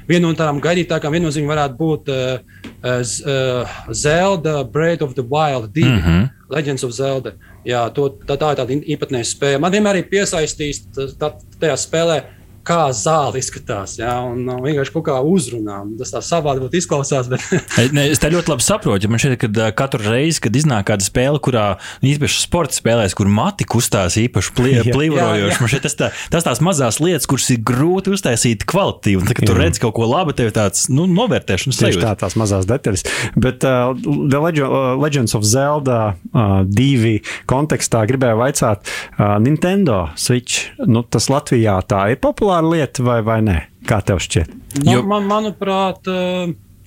viena 0.04 0.26
no 0.26 0.36
tādām 0.36 0.58
gaidītākām 0.60 1.14
viennozīmīgi 1.16 1.48
varētu 1.48 1.78
būt 1.78 2.10
uh, 2.12 2.42
uh, 2.84 3.76
Zelda 3.96 4.58
Breath 4.68 5.00
of 5.06 5.14
the 5.16 5.24
Wild 5.24 5.70
2, 5.72 5.86
mm 5.88 6.02
-hmm. 6.02 6.26
Legends 6.54 6.84
of 6.86 6.94
Zelda. 6.94 7.34
Jā, 7.66 7.84
to, 7.94 8.08
tā, 8.28 8.38
tā 8.40 8.52
ir 8.52 8.60
tāda 8.60 8.78
īpatnēja 8.94 9.28
spēja. 9.28 9.60
Man 9.62 9.74
vienmēr 9.74 10.00
ir 10.00 10.08
piesaistījis 10.12 10.84
tajā 11.18 11.76
spēlē 11.80 12.18
kā 12.66 12.88
zāle 12.96 13.40
izskatās. 13.40 13.98
Ja? 14.00 14.16
Un, 14.24 14.44
un 14.48 14.62
vienkārši 14.64 14.94
kaut 14.94 15.06
kā 15.08 15.18
uzrunā. 15.24 15.82
Tas 16.00 16.14
tā 16.14 16.22
savādi 16.24 16.68
izklausās. 16.78 17.28
Bet... 17.30 17.44
ne, 17.96 18.06
es 18.12 18.22
tā 18.22 18.30
ļoti 18.32 18.52
labi 18.52 18.64
saprotu. 18.64 19.10
Man 19.12 19.22
šķiet, 19.22 19.44
ka 19.44 19.70
katru 19.76 20.02
reizi, 20.06 20.40
kad 20.44 20.56
iznāk 20.56 20.88
kāda 20.90 21.06
spēle, 21.06 21.40
kurā 21.44 21.66
īpaši 22.04 22.40
sporta 22.44 22.76
spēlēs, 22.76 23.16
kur 23.16 23.30
mati 23.30 23.66
kustās 23.68 24.18
īpaši 24.20 24.54
plīvojoši, 24.56 25.60
man 25.60 25.72
šķiet, 25.72 25.84
tas, 25.86 25.98
tā, 25.98 26.10
tas 26.32 26.46
tās 26.46 26.62
mazās 26.64 27.00
lietas, 27.04 27.28
kuras 27.30 27.50
ir 27.54 27.60
grūti 27.66 28.14
uztaisīt 28.14 28.66
kvalitīvi. 28.70 29.20
Un, 29.20 29.28
tad, 29.28 29.38
kad 29.40 29.50
tu 29.50 29.58
redz 29.58 29.82
kaut 29.82 29.96
ko 29.98 30.08
labu, 30.08 30.34
tev 30.36 30.50
ir 30.50 30.56
tāds 30.56 30.88
nu, 30.92 31.06
novērtēšanas 31.10 31.80
sajūta. 31.80 32.00
Tieši 32.00 32.06
tā, 32.06 32.14
tās 32.24 32.38
mazās 32.40 32.68
detaļas. 32.70 33.06
Bet 33.36 33.66
uh, 33.68 33.92
The 33.94 34.40
uh, 34.40 34.94
Legends 35.00 35.36
of 35.36 35.44
Zelda 35.48 36.00
uh, 36.14 36.56
divi 36.64 37.18
kontekstā 37.50 38.04
gribēju 38.08 38.40
vaicāt 38.40 38.84
uh, 38.88 39.36
Nintendo 39.42 40.06
Switch. 40.20 40.70
Nu, 40.88 41.04
tas 41.04 41.28
Latvijā 41.32 41.76
tā 41.88 42.06
ir 42.14 42.20
populārs 42.22 42.53
populāra 42.54 42.70
lieta 42.70 43.02
vai, 43.02 43.22
vai 43.22 43.40
nē? 43.42 43.58
Kā 43.86 44.00
tev 44.04 44.20
šķiet? 44.22 44.52
Man, 44.84 44.94
jo, 44.94 45.02
man, 45.02 45.26
manuprāt, 45.28 46.06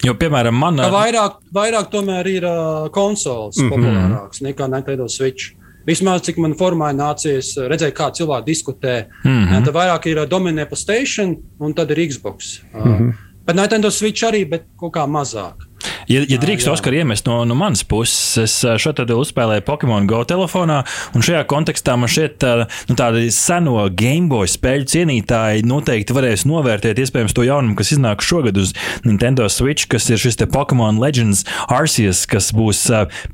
jo, 0.03 0.13
piemēram, 0.17 0.55
man 0.55 0.79
vairāk, 0.91 1.41
vairāk 1.53 1.91
tomēr 1.91 2.27
ir 2.27 2.43
uh, 2.45 2.89
konsoles 2.89 3.57
mm 3.57 3.67
-hmm. 3.67 3.71
populārāks 3.71 4.41
nekā 4.41 4.67
Nintendo 4.67 5.07
Switch. 5.07 5.53
Vismaz 5.87 6.21
cik 6.21 6.37
man 6.37 6.53
formā 6.53 6.91
nācies 6.91 7.55
redzēt, 7.55 7.93
kā 7.95 8.11
cilvēki 8.11 8.45
diskutē. 8.45 9.05
Mm 9.23 9.45
-hmm. 9.45 9.65
Tad 9.65 9.73
vairāk 9.73 10.07
ir 10.07 10.27
dominē 10.27 10.65
PlayStation 10.65 11.37
un 11.59 11.73
tad 11.73 11.91
ir 11.91 12.07
Xbox. 12.09 12.59
Uh, 12.73 12.85
mm 12.85 12.97
-hmm. 12.97 13.13
Bet 13.45 13.55
Nintendo 13.55 13.89
Switch 13.91 14.23
arī, 14.23 14.49
bet 14.49 14.63
kaut 14.77 14.93
kā 14.93 15.05
mazāk. 15.07 15.66
Ja, 16.07 16.21
ja 16.23 16.37
drīkst, 16.39 16.69
Oskar, 16.71 16.95
iemest 16.95 17.25
no, 17.27 17.41
no 17.43 17.55
manas 17.59 17.81
puses, 17.83 18.37
es 18.39 18.53
šeit 18.79 19.01
uzspēlēju 19.11 19.63
Pokemon 19.67 20.05
Go 20.07 20.21
telefonā, 20.27 20.77
un 21.11 21.25
šajā 21.25 21.41
kontekstā 21.51 21.97
man 21.99 22.11
šķiet, 22.11 22.45
nu, 22.87 22.95
tādi 22.95 23.25
seno 23.35 23.83
Gameboy 23.91 24.47
spēļu 24.47 24.87
cienītāji 24.93 25.65
noteikti 25.67 26.15
varēs 26.15 26.45
novērtēt, 26.47 27.01
iespējams, 27.03 27.35
to 27.35 27.43
jaunumu, 27.43 27.75
kas 27.79 27.91
iznāk 27.97 28.23
šogad 28.23 28.55
uz 28.61 28.71
Nintendo 29.03 29.49
Switch, 29.51 29.89
kas 29.91 30.07
ir 30.07 30.21
šis 30.23 30.39
Pokemon 30.47 31.01
Legends 31.03 31.43
Arceus, 31.67 32.23
kas 32.29 32.53
būs 32.55 32.85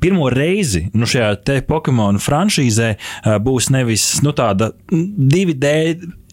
pirmo 0.02 0.26
reizi 0.34 0.88
nu, 0.98 1.06
šajā 1.06 1.30
te 1.46 1.60
Pokemon 1.62 2.18
franšīzē, 2.22 2.90
būs 3.46 3.70
nevis 3.70 4.08
nu, 4.26 4.34
tāda 4.34 4.72
2D 4.90 5.74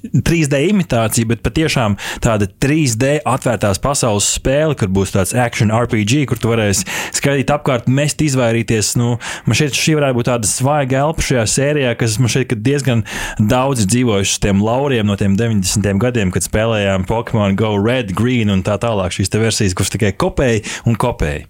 3D 0.01 0.61
imitācija, 0.71 1.29
bet 1.29 1.43
patiešām 1.45 1.97
tāda 2.23 2.47
3D 2.63 3.19
atvērtās 3.27 3.81
pasaules 3.81 4.29
spēle, 4.37 4.75
kur 4.79 4.89
būs 4.93 5.13
tāds 5.15 5.35
action 5.37 5.73
RPG, 5.75 6.25
kur 6.29 6.41
tu 6.41 6.51
varēsi 6.51 6.87
skatīties 7.17 7.53
apkārt, 7.55 7.89
mest, 7.91 8.23
izvairīties. 8.25 8.95
Nu, 8.99 9.13
man 9.45 9.57
šķiet, 9.57 9.77
šī 9.77 9.97
varētu 9.99 10.19
būt 10.19 10.29
tāda 10.31 10.49
svaiga 10.49 11.03
elpa 11.05 11.25
šajā 11.25 11.45
sērijā, 11.55 11.93
kas 11.99 12.17
man 12.21 12.33
šķiet, 12.33 12.49
ka 12.51 12.59
diezgan 12.69 13.05
daudz 13.39 13.85
dzīvojuši 13.89 14.35
uz 14.35 14.41
tiem 14.43 14.63
lauriem 14.65 15.09
no 15.09 15.17
tiem 15.19 15.37
90. 15.39 15.93
gadiem, 16.01 16.33
kad 16.33 16.47
spēlējām 16.47 17.05
Pokemon 17.09 17.59
Go 17.59 17.75
Red, 17.77 18.15
Green 18.17 18.53
un 18.53 18.65
tā 18.65 18.79
tālāk 18.81 19.15
šīs 19.15 19.33
versijas, 19.37 19.77
kuras 19.77 19.93
tikai 19.93 20.15
kopēja 20.17 20.65
un 20.89 20.99
kopēja. 20.99 21.47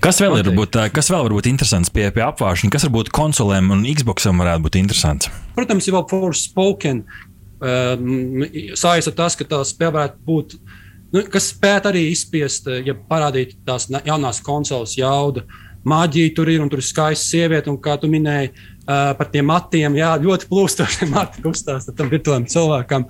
Kas 0.00 0.20
vēl, 0.20 0.36
ir, 0.40 0.50
būt, 0.56 0.76
kas 0.94 1.10
vēl 1.12 1.24
var 1.26 1.34
būt 1.36 1.48
interesants 1.50 1.92
pie, 1.92 2.06
pie 2.14 2.24
apgāšanas, 2.24 2.72
kas 2.72 2.86
varbūt 2.86 3.10
konsolēm 3.16 3.72
un 3.74 3.86
Xboxam 3.96 4.42
varētu 4.42 4.64
būt 4.66 4.78
interesants? 4.80 5.30
Protams, 5.56 5.88
jau 5.88 6.02
Forspoken 6.10 7.02
uh, 7.06 7.94
saista 8.78 9.14
tas, 9.16 9.36
ka 9.38 9.46
tā 9.48 9.62
spēle 9.68 9.96
varētu 9.96 10.22
būt, 10.26 10.54
nu, 11.14 11.24
kas 11.32 11.50
spētu 11.54 11.92
arī 11.92 12.06
izspiest, 12.12 12.70
ja 12.86 12.96
parādīt 13.10 13.58
tās 13.66 13.88
jaunās 13.90 14.42
konsoles 14.44 14.96
jaudu. 15.00 15.46
Māģija 15.88 16.34
tur 16.36 16.50
ir 16.52 16.60
un 16.60 16.68
tur 16.68 16.82
ir 16.82 16.84
skaista 16.84 17.24
sieviete, 17.24 17.70
un 17.72 17.78
kā 17.80 17.94
tu 18.00 18.08
minēji 18.12 18.50
uh, 18.52 19.12
par 19.16 19.30
tiem 19.32 19.48
matiem, 19.48 19.96
jā, 19.96 20.12
ļoti 20.20 20.48
plūstoši 20.50 21.08
mati 21.14 21.44
kustās 21.44 21.88
tam 21.88 22.12
virtuālam 22.12 22.44
cilvēkam. 22.50 23.08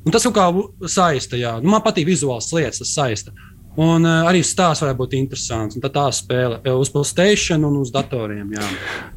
Un 0.00 0.12
tas 0.12 0.24
kaut 0.28 0.36
kā 0.36 0.88
saista, 0.88 1.36
jā. 1.36 1.58
Nu, 1.60 1.72
man 1.72 1.84
patīk 1.84 2.06
vizuāls 2.08 2.48
lietas, 2.56 2.80
tas 2.80 2.92
saista. 2.96 3.32
Uh, 3.32 3.49
Un 3.78 4.02
uh, 4.02 4.26
arī 4.26 4.40
stāsts 4.42 4.82
varētu 4.82 4.98
būt 4.98 5.14
interesants. 5.14 5.76
Un 5.78 5.84
tad 5.84 5.94
tā 5.94 6.08
spēle 6.14 6.58
uz 6.74 6.90
Playstation 6.90 7.62
un 7.68 7.76
uz 7.78 7.92
datoriem. 7.94 8.50
Jā. 8.56 8.66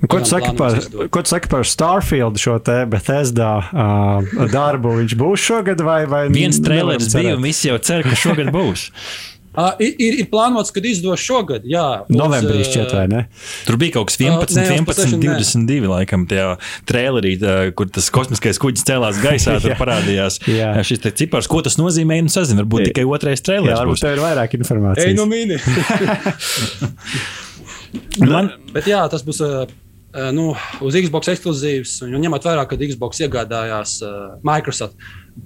Ko 0.05 0.21
tu, 0.21 0.29
saki 0.29 0.53
par, 0.59 0.77
ko 1.09 1.23
tu 1.25 1.33
saki 1.33 1.49
par 1.49 1.65
Starfield 1.65 2.37
šo 2.41 2.59
te 2.61 2.83
Bethesda 2.89 3.51
uh, 3.65 4.47
darbu? 4.53 4.93
Viņš 5.01 5.17
būs 5.17 5.47
šogad 5.49 5.81
vai, 5.81 6.03
vai 6.09 6.27
viens 6.33 6.61
trailers 6.61 7.09
bija 7.15 7.33
un 7.37 7.45
visi 7.49 7.71
jau 7.71 7.81
cer, 7.81 8.05
ka 8.05 8.17
šogad 8.19 8.53
būs. 8.53 8.89
Uh, 9.53 9.77
ir, 9.77 10.15
ir 10.17 10.25
plānots, 10.31 10.71
kad 10.73 10.81
izdos 10.89 11.21
šogad. 11.21 11.61
Jā, 11.69 12.01
uz, 12.07 12.15
Novembrī 12.17 12.63
šķiet, 12.65 12.89
vai 12.97 13.03
ne? 13.11 13.19
Tur 13.67 13.75
bija 13.77 13.93
kaut 13.99 14.07
kas 14.09 14.17
11, 14.17 14.49
uh, 14.49 14.55
ne, 14.57 14.63
11 14.79 15.21
22, 15.21 15.85
laikam, 15.91 16.23
tajā 16.29 16.55
trailerī, 16.89 17.35
tā, 17.37 17.69
kur 17.77 17.85
tas 17.93 18.09
kosmiskais 18.13 18.57
kuģis 18.63 18.87
cēlās 18.89 19.17
gaisā, 19.21 19.51
tur 19.63 19.73
parādījās 19.77 20.33
jā. 20.49 20.69
šis 20.81 21.05
cipars. 21.21 21.47
Ko 21.51 21.61
tas 21.65 21.77
nozīmē? 21.77 22.17
Nu, 22.25 22.29
sazinu, 22.33 22.59
varbūt 22.63 22.81
tikai 22.89 23.05
otrais 23.05 23.45
trailers. 23.45 23.75
Jā, 23.75 23.79
varbūt 23.83 24.01
tev 24.01 24.11
ir 24.17 24.21
vairāk 24.25 24.49
informācijas. 24.57 25.05
Ej, 25.11 25.15
no 25.21 25.25
mini! 25.29 25.57
Man... 28.25 28.49
Bet 28.73 28.89
jā, 28.89 29.05
tas 29.13 29.21
būs. 29.21 29.37
Uh, 29.45 29.69
nu, 30.33 30.53
uz 30.85 30.93
Xbox 30.97 31.29
ekskluzīvs, 31.33 31.91
un 32.05 32.13
ņemot 32.21 32.45
vērā, 32.45 32.65
ka 32.69 32.77
Xbox 32.77 33.17
iegādājās 33.25 33.91
uh, 34.05 34.35
Microsoft, 34.45 34.93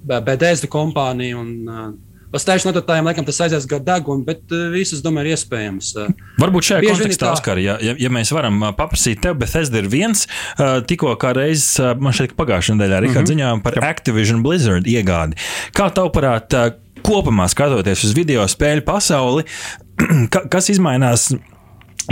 BDS 0.08 0.68
kompāniju 0.72 1.40
un 1.40 1.50
uh, 1.68 1.88
Uz 2.34 2.44
tēšu 2.44 2.68
nototājiem 2.68 3.06
laikam 3.08 3.24
tas 3.24 3.38
aizies 3.46 3.66
gar 3.68 3.80
degunu, 3.84 4.24
bet 4.26 4.42
uh, 4.52 4.66
visus, 4.72 5.00
domāju, 5.04 5.30
ir 5.30 5.38
iespējams. 5.38 5.92
Uh, 5.96 6.10
Varbūt 6.42 6.68
šajā 6.68 6.82
Bieži 6.84 6.96
kontekstā, 6.98 7.32
Oskar, 7.32 7.60
ja, 7.62 7.78
ja, 7.80 7.94
ja 7.96 8.10
mēs 8.12 8.32
varam 8.36 8.60
uh, 8.60 8.72
paprasīt 8.76 9.22
tev, 9.24 9.38
Bethesda 9.40 9.80
ir 9.80 9.88
viens, 9.92 10.26
uh, 10.58 10.78
tikko 10.84 11.14
kā 11.20 11.32
reizes, 11.38 11.78
man 11.96 12.16
šeit 12.16 12.36
pagājušajā 12.38 12.76
nedēļā 12.76 13.00
Rihard 13.04 13.16
mm 13.16 13.24
-hmm. 13.24 13.32
ziņojām 13.32 13.62
par 13.64 13.78
Activision 13.88 14.42
Blizzard 14.44 14.88
iegādi. 14.88 15.40
Kā 15.72 15.88
tavuprāt, 15.94 16.52
kopumā 17.06 17.48
skatoties 17.48 18.04
uz 18.04 18.16
video 18.16 18.44
spēļu 18.48 18.84
pasauli, 18.84 19.46
kas 20.52 20.68
izmainās? 20.68 21.30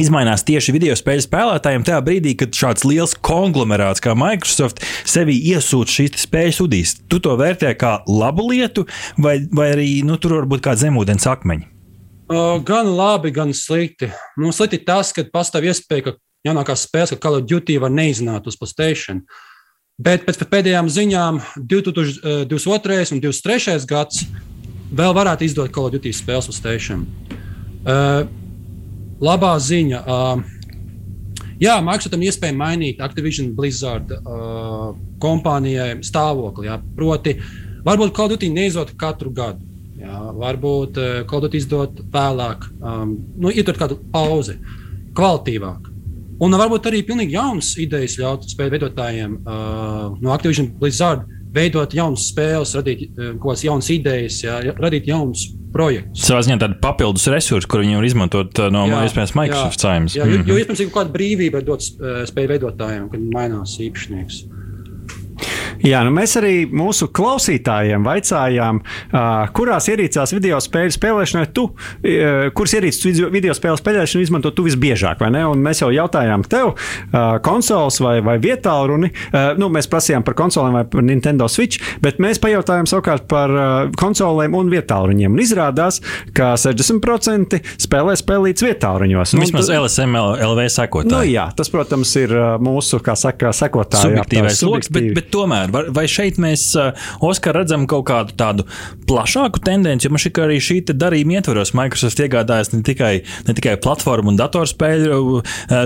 Izmainās 0.00 0.44
tieši 0.46 0.74
video 0.76 0.96
spēļu 0.96 1.24
spēlētājiem 1.24 1.84
tajā 1.86 2.00
brīdī, 2.04 2.34
kad 2.38 2.54
šāds 2.56 2.84
liels 2.88 3.16
konglomerāts 3.26 4.02
kā 4.04 4.14
Microsoft 4.18 4.82
sevi 5.08 5.36
iesūta 5.52 5.92
šīs 5.92 6.20
spēļu 6.26 6.56
sudīs. 6.58 6.96
Tu 7.10 7.20
to 7.22 7.36
vērtē 7.38 7.72
kā 7.80 7.98
labu 8.10 8.50
lietu, 8.50 8.86
vai, 9.18 9.38
vai 9.52 9.72
arī 9.74 9.88
nu, 10.06 10.20
tur 10.20 10.38
var 10.40 10.50
būt 10.52 10.64
kāda 10.68 10.86
zemūdens 10.86 11.28
akmeņa? 11.32 11.72
Uh, 12.26 12.56
gan 12.66 12.88
labi, 12.98 13.30
gan 13.30 13.52
slikti. 13.54 14.10
Nu, 14.40 14.50
slikti 14.54 14.80
tas, 14.82 15.12
ka 15.14 15.22
pastāv 15.30 15.68
iespēja, 15.70 16.08
ka 16.08 16.16
jaunākās 16.48 16.86
spēles, 16.88 17.14
kā 17.14 17.20
Call 17.22 17.40
of 17.40 17.46
Duty, 17.46 17.78
var 17.82 17.92
neiznākt 17.94 18.48
uz 18.50 18.58
PlayStation. 18.58 19.22
Bet 20.02 20.26
pēc 20.26 20.42
pēdējām 20.42 20.90
ziņām 20.92 21.38
2022. 21.56 23.14
un 23.14 23.22
2023. 23.22 23.86
gads 23.88 24.26
vēl 24.96 25.14
varētu 25.16 25.46
izdot 25.46 25.72
Call 25.72 25.88
of 25.88 25.94
Duty 25.94 26.12
spēles 26.12 26.50
uz 26.50 26.58
PlayStation. 26.58 27.06
Uh, 27.86 28.26
labā 29.22 29.54
ziņa. 29.62 30.02
Uh, 30.02 30.42
jā, 31.62 31.76
Microsoftam 31.84 32.24
iespēja 32.26 32.56
mainīt 32.56 33.00
Activision 33.04 33.52
Blizzard 33.56 34.12
uh, 34.16 34.92
kompānijai 35.22 35.96
stāvokli. 36.06 36.68
Jā. 36.68 36.80
Proti, 36.96 37.36
varbūt 37.86 38.14
Call 38.16 38.30
of 38.30 38.36
Duty 38.36 38.52
neizdot 38.52 38.94
katru 39.00 39.32
gadu. 39.34 39.64
Jā, 39.96 40.20
varbūt 40.36 41.00
uh, 41.00 41.12
Call 41.28 41.40
of 41.40 41.48
Duty 41.48 41.62
izdot 41.62 42.02
vēlāk, 42.12 42.68
um, 42.80 43.16
nu, 43.40 43.52
ietver 43.52 43.78
kādu 43.80 44.00
pauzi, 44.12 44.58
kvalitīvāk. 45.16 45.92
Un 46.44 46.52
varbūt 46.60 46.90
arī 46.90 47.00
pilnīgi 47.08 47.32
jaunas 47.32 47.72
idejas 47.80 48.18
ļaut 48.20 48.44
spēļu 48.50 48.74
veidotājiem 48.74 49.38
uh, 49.40 50.10
no 50.20 50.34
Activision 50.34 50.68
Blizzard 50.76 51.24
veidot 51.56 51.94
jaunas 51.96 52.26
spēles, 52.28 52.74
radīt 52.76 53.06
uh, 53.16 53.30
kaut 53.38 53.54
kādas 53.54 53.64
jaunas 53.64 53.88
idejas, 53.94 54.42
jā, 54.44 54.58
radīt 54.76 55.08
jaunus 55.08 55.46
projekts. 55.72 56.26
Savā 56.28 56.42
ziņā 56.46 56.58
tāda 56.62 56.78
papildus 56.82 57.26
resursa, 57.32 57.68
kur 57.70 57.82
viņi 57.84 57.98
var 57.98 58.08
izmantot 58.08 58.60
uh, 58.62 58.70
no 58.72 58.86
jā, 58.90 59.02
iespējams 59.08 59.34
Microsoft 59.38 59.82
saimnes. 59.84 60.16
Mm 60.16 60.22
-hmm. 60.22 60.30
jo, 60.30 60.36
jo 60.36 60.42
mhm. 60.42 60.60
iespējams 60.62 60.80
ir 60.80 60.90
kaut 60.90 60.98
kāda 61.00 61.16
brīvība 61.18 61.64
dot 61.64 61.80
uh, 61.80 62.22
spēju 62.28 62.52
veidotājiem, 62.54 63.08
kad 63.12 63.26
mainās 63.34 63.78
īpašnieks. 63.80 64.44
Jā, 65.86 66.00
nu 66.06 66.10
mēs 66.14 66.34
arī 66.40 66.54
mūsu 66.66 67.06
klausītājiem 67.14 68.06
vaicājām, 68.06 68.80
uh, 68.82 69.20
kurās 69.54 69.86
ierīcās 69.92 70.32
video 70.34 70.58
spēļu 70.62 70.94
spēlēšanai 70.96 71.46
tu, 71.54 71.68
uh, 71.70 72.48
kuras 72.56 72.74
ierīces 72.78 73.20
video 73.30 73.54
spēļu 73.54 73.78
spēlēšanu 73.78 74.26
izmanto 74.26 74.50
tu 74.56 74.64
visbiežāk, 74.66 75.22
vai 75.22 75.30
ne? 75.36 75.44
Un 75.46 75.62
mēs 75.62 75.84
jau 75.84 75.92
jautājām 75.94 76.42
tev, 76.50 76.72
uh, 76.74 77.36
konsoles 77.46 78.00
vai, 78.02 78.16
vai 78.26 78.38
vietā 78.42 78.74
runi. 78.88 79.12
Uh, 79.30 79.52
nu, 79.60 79.68
mēs 79.72 79.86
prasījām 79.92 80.26
par 80.26 80.34
konsolēm 80.38 80.80
vai 80.80 80.84
par 80.90 81.06
Nintendo 81.06 81.46
Switch, 81.52 81.78
bet 82.02 82.18
mēs 82.22 82.42
pajautājām 82.42 82.90
savukārt 82.90 83.28
par 83.30 83.54
uh, 83.54 83.94
konsolēm 84.00 84.58
un 84.58 84.72
vietā 84.72 84.98
runiem. 85.06 85.36
Un 85.36 85.44
izrādās, 85.44 86.00
ka 86.34 86.54
60% 86.58 87.62
spēlē 87.86 88.18
spēlītas 88.18 88.66
vietā 88.66 88.96
ruņos. 89.04 89.36
Vismaz 89.38 89.70
nu, 89.70 89.84
LSM 89.84 90.18
LV 90.18 90.66
sekotāji. 90.80 91.14
Nu, 91.14 91.22
jā, 91.30 91.46
tas, 91.54 91.70
protams, 91.70 92.16
ir 92.18 92.34
mūsu, 92.62 92.98
kā 93.04 93.14
saka, 93.18 93.54
sekotāji. 93.54 94.16
Subjektīvais 94.16 94.62
loks, 94.66 94.90
bet, 94.90 95.10
bet 95.16 95.30
tomēr 95.34 95.75
Vai, 95.94 96.06
šeit 96.10 96.40
mēs, 96.42 96.68
uh, 96.78 97.06
Oskar, 97.24 97.56
redzam 97.60 97.86
kaut 97.90 98.06
kādu 98.08 98.34
tādu 98.38 98.66
plašāku 99.08 99.62
tendenci, 99.64 100.06
jo 100.06 100.14
man 100.14 100.22
šķiet, 100.22 100.34
ka 100.36 100.46
arī 100.46 100.58
šī 100.62 100.78
darījuma 100.90 101.38
ietvaros 101.38 101.74
Microsoft 101.76 102.20
iegādājās 102.22 102.72
ne 102.74 102.82
tikai, 102.86 103.12
ne 103.48 103.56
tikai 103.56 103.76
platformu 103.82 104.32
un 104.32 104.40
datorspēļu 104.40 105.18
uh, 105.18 105.42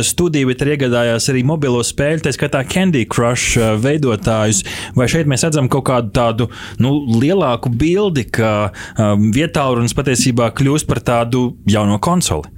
studiju, 0.07 0.51
bet 0.51 0.65
arī 0.65 0.77
iegādājās 0.77 1.31
arī 1.33 1.45
mobilo 1.47 1.83
spēļu, 1.87 2.25
tā 2.27 2.35
skaitā 2.37 2.63
Candy 2.69 3.07
Crush 3.11 3.59
uh, 3.59 3.75
veidotājus. 3.81 4.63
Vai 4.99 5.09
šeit 5.11 5.31
mēs 5.31 5.47
redzam 5.47 5.71
kaut 5.73 5.87
kādu 5.91 6.15
tādu 6.17 6.49
nu, 6.83 6.95
lielāku 7.21 7.73
bildi, 7.73 8.27
ka 8.31 8.71
um, 8.97 9.31
vietā 9.35 9.67
runas 9.71 9.97
patiesībā 9.97 10.53
kļūst 10.57 10.89
par 10.91 11.03
tādu 11.05 11.51
jauno 11.71 12.01
konsoli? 12.03 12.57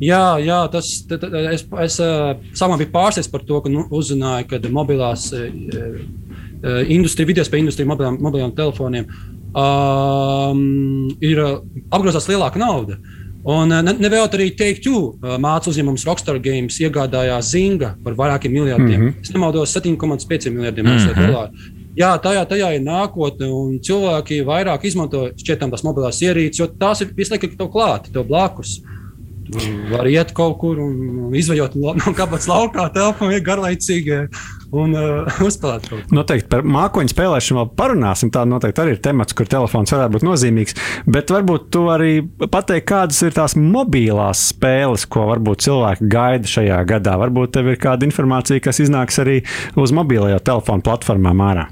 Jā, 0.00 0.38
jā 0.40 0.62
tas 0.72 0.86
t, 1.04 1.18
t, 1.20 1.28
es, 1.52 1.66
es 1.84 1.96
sākumā 2.00 2.78
biju 2.80 2.88
pārsteigts 2.94 3.28
par 3.28 3.42
to, 3.44 3.58
ka 3.60 3.68
nu, 3.68 3.82
uzzināju, 3.92 4.46
ka 4.48 4.60
mobilās 4.72 5.28
Eh, 5.30 6.00
industrija, 6.88 7.26
video 7.26 7.44
spēļu 7.44 7.66
industrija, 7.66 7.88
mobiliem, 7.88 8.18
mobiliem 8.20 8.56
telefoniem, 8.56 9.06
um, 9.54 11.08
ir 11.22 11.40
eh, 11.40 11.56
apgrozās 11.90 12.28
lielāka 12.30 12.60
nauda. 12.60 12.98
Un 13.48 13.72
eh, 13.72 13.82
ne, 13.86 13.96
nevēl 14.04 14.28
arī 14.28 14.50
teikt, 14.56 14.86
ka 14.86 15.40
mācību 15.40 15.74
uzņēmums 15.74 16.06
Rockstar 16.08 16.40
Games 16.44 16.78
iegādājās 16.82 17.52
Zinga 17.54 17.94
par 18.04 18.16
vairākiem 18.18 18.52
miljardiem. 18.52 19.00
Mm 19.00 19.08
-hmm. 19.08 19.22
Es 19.22 19.34
nemaldos, 19.34 19.76
7,5 19.76 20.50
miljardiem 20.50 20.86
mm 20.86 20.98
-hmm. 20.98 21.26
dolāru. 21.26 21.52
Jā, 21.98 22.14
tajā, 22.22 22.46
tajā 22.46 22.74
ir 22.76 22.82
nākotne, 22.82 23.48
un 23.50 23.80
cilvēki 23.82 24.44
vairāk 24.46 24.84
izmanto 24.84 25.30
šķietam 25.36 25.70
tās 25.70 25.82
mobilās 25.82 26.22
ierīces, 26.22 26.60
jo 26.60 26.66
tās 26.66 27.00
ir 27.00 27.08
visu 27.16 27.34
laiku 27.34 27.56
tev 27.58 27.68
klāt, 27.68 28.12
tev 28.12 28.24
blakus. 28.24 28.80
Var 29.90 30.06
iet 30.06 30.32
kaut 30.32 30.58
kur 30.58 30.78
un 30.78 31.34
izvajot 31.34 31.74
no 31.74 31.94
kabatas 32.14 32.46
laukā, 32.46 32.92
telpā, 32.94 33.40
garlaicīgi 33.42 34.28
un 34.76 34.94
uh, 34.94 35.40
uzspēlēt 35.48 35.88
kaut 35.88 36.04
ko. 36.04 36.16
Noteikti 36.16 36.48
par 36.52 36.64
mākoņu 36.66 37.12
spēlēšanu 37.12 37.60
vēl 37.60 37.72
parunāsim. 37.78 38.30
Tā 38.34 38.44
noteikti 38.48 38.84
arī 38.84 38.94
ir 38.96 39.02
temats, 39.04 39.36
kur 39.36 39.48
telefons 39.50 39.94
varētu 39.94 40.16
būt 40.16 40.26
nozīmīgs. 40.28 40.78
Bet 41.10 41.32
varbūt 41.34 41.68
tu 41.74 41.86
arī 41.92 42.12
pateiksi, 42.40 42.86
kādas 42.90 43.20
ir 43.26 43.36
tās 43.36 43.56
mobilās 43.58 44.46
spēles, 44.54 45.06
ko 45.10 45.26
varbūt 45.32 45.66
cilvēki 45.66 46.10
gaida 46.10 46.54
šajā 46.54 46.80
gadā. 46.88 47.18
Varbūt 47.20 47.56
tev 47.58 47.72
ir 47.72 47.80
kāda 47.82 48.08
informācija, 48.08 48.62
kas 48.64 48.82
iznāks 48.84 49.20
arī 49.22 49.40
uz 49.80 49.94
mobilajā 49.96 50.40
telefona 50.46 50.86
platformām 50.86 51.46
ārā. 51.50 51.68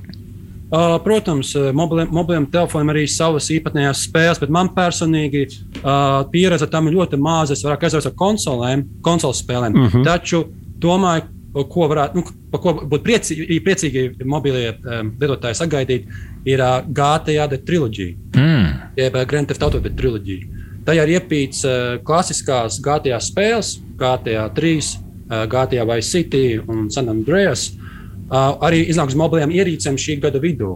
Uh, 0.69 0.99
protams, 1.00 1.55
mobiliem, 1.73 2.11
mobiliem 2.12 2.45
telefoniem 2.52 2.90
arī 2.93 3.07
savas 3.09 3.47
īpatnējās 3.55 4.02
spēles, 4.05 4.40
bet 4.43 4.50
man 4.52 4.69
personīgi 4.76 5.47
uh, 5.49 6.26
pieredze 6.28 6.69
tam 6.69 6.90
ir 6.90 6.99
ļoti 6.99 7.17
maza. 7.17 7.57
Es 7.57 7.64
vairāk 7.64 7.87
aizsācu 7.88 8.11
ar 8.11 8.17
konsolēm, 8.19 8.85
konsoles 9.00 9.40
spēlēm. 9.40 9.73
Uh 9.78 9.95
-huh. 9.95 10.05
Taču 10.05 10.43
domāju, 10.76 11.25
ko 11.52 11.88
varētu, 11.90 12.21
nu, 12.21 12.37
par 12.52 12.62
ko 12.62 12.75
būtu 12.83 13.05
priecīgi, 13.07 13.59
priecīgi 13.64 14.05
mobilie 14.28 14.75
um, 14.76 15.14
lietotāji 15.21 15.59
sagaidīt, 15.59 16.09
ir 16.49 16.62
uh, 16.62 16.78
GTA 16.85 17.49
triloģija. 17.57 18.17
Mm. 18.37 18.71
Jeb 19.00 19.17
uh, 19.17 19.26
Grand 19.28 19.50
Theft 19.50 19.64
Auto 19.67 19.81
triloģija. 19.83 20.64
Tajā 20.88 21.05
ir 21.05 21.19
iepīts 21.19 21.64
uh, 21.69 21.99
klasiskās 22.05 22.78
GTA 22.85 23.21
spēles, 23.25 23.78
GTA 24.00 24.49
3, 24.57 24.78
uh, 24.78 25.45
GTA 25.50 25.88
Vice 25.88 26.09
City 26.12 26.47
un 26.61 26.88
San 26.93 27.11
Andreas. 27.12 27.71
Uh, 27.73 27.88
Uh, 28.28 28.59
arī 28.61 28.83
iznāks 28.93 29.14
mobiliem 29.17 29.55
ierīcēm 29.57 29.97
šī 29.97 30.19
gada 30.21 30.37
vidū. 30.43 30.75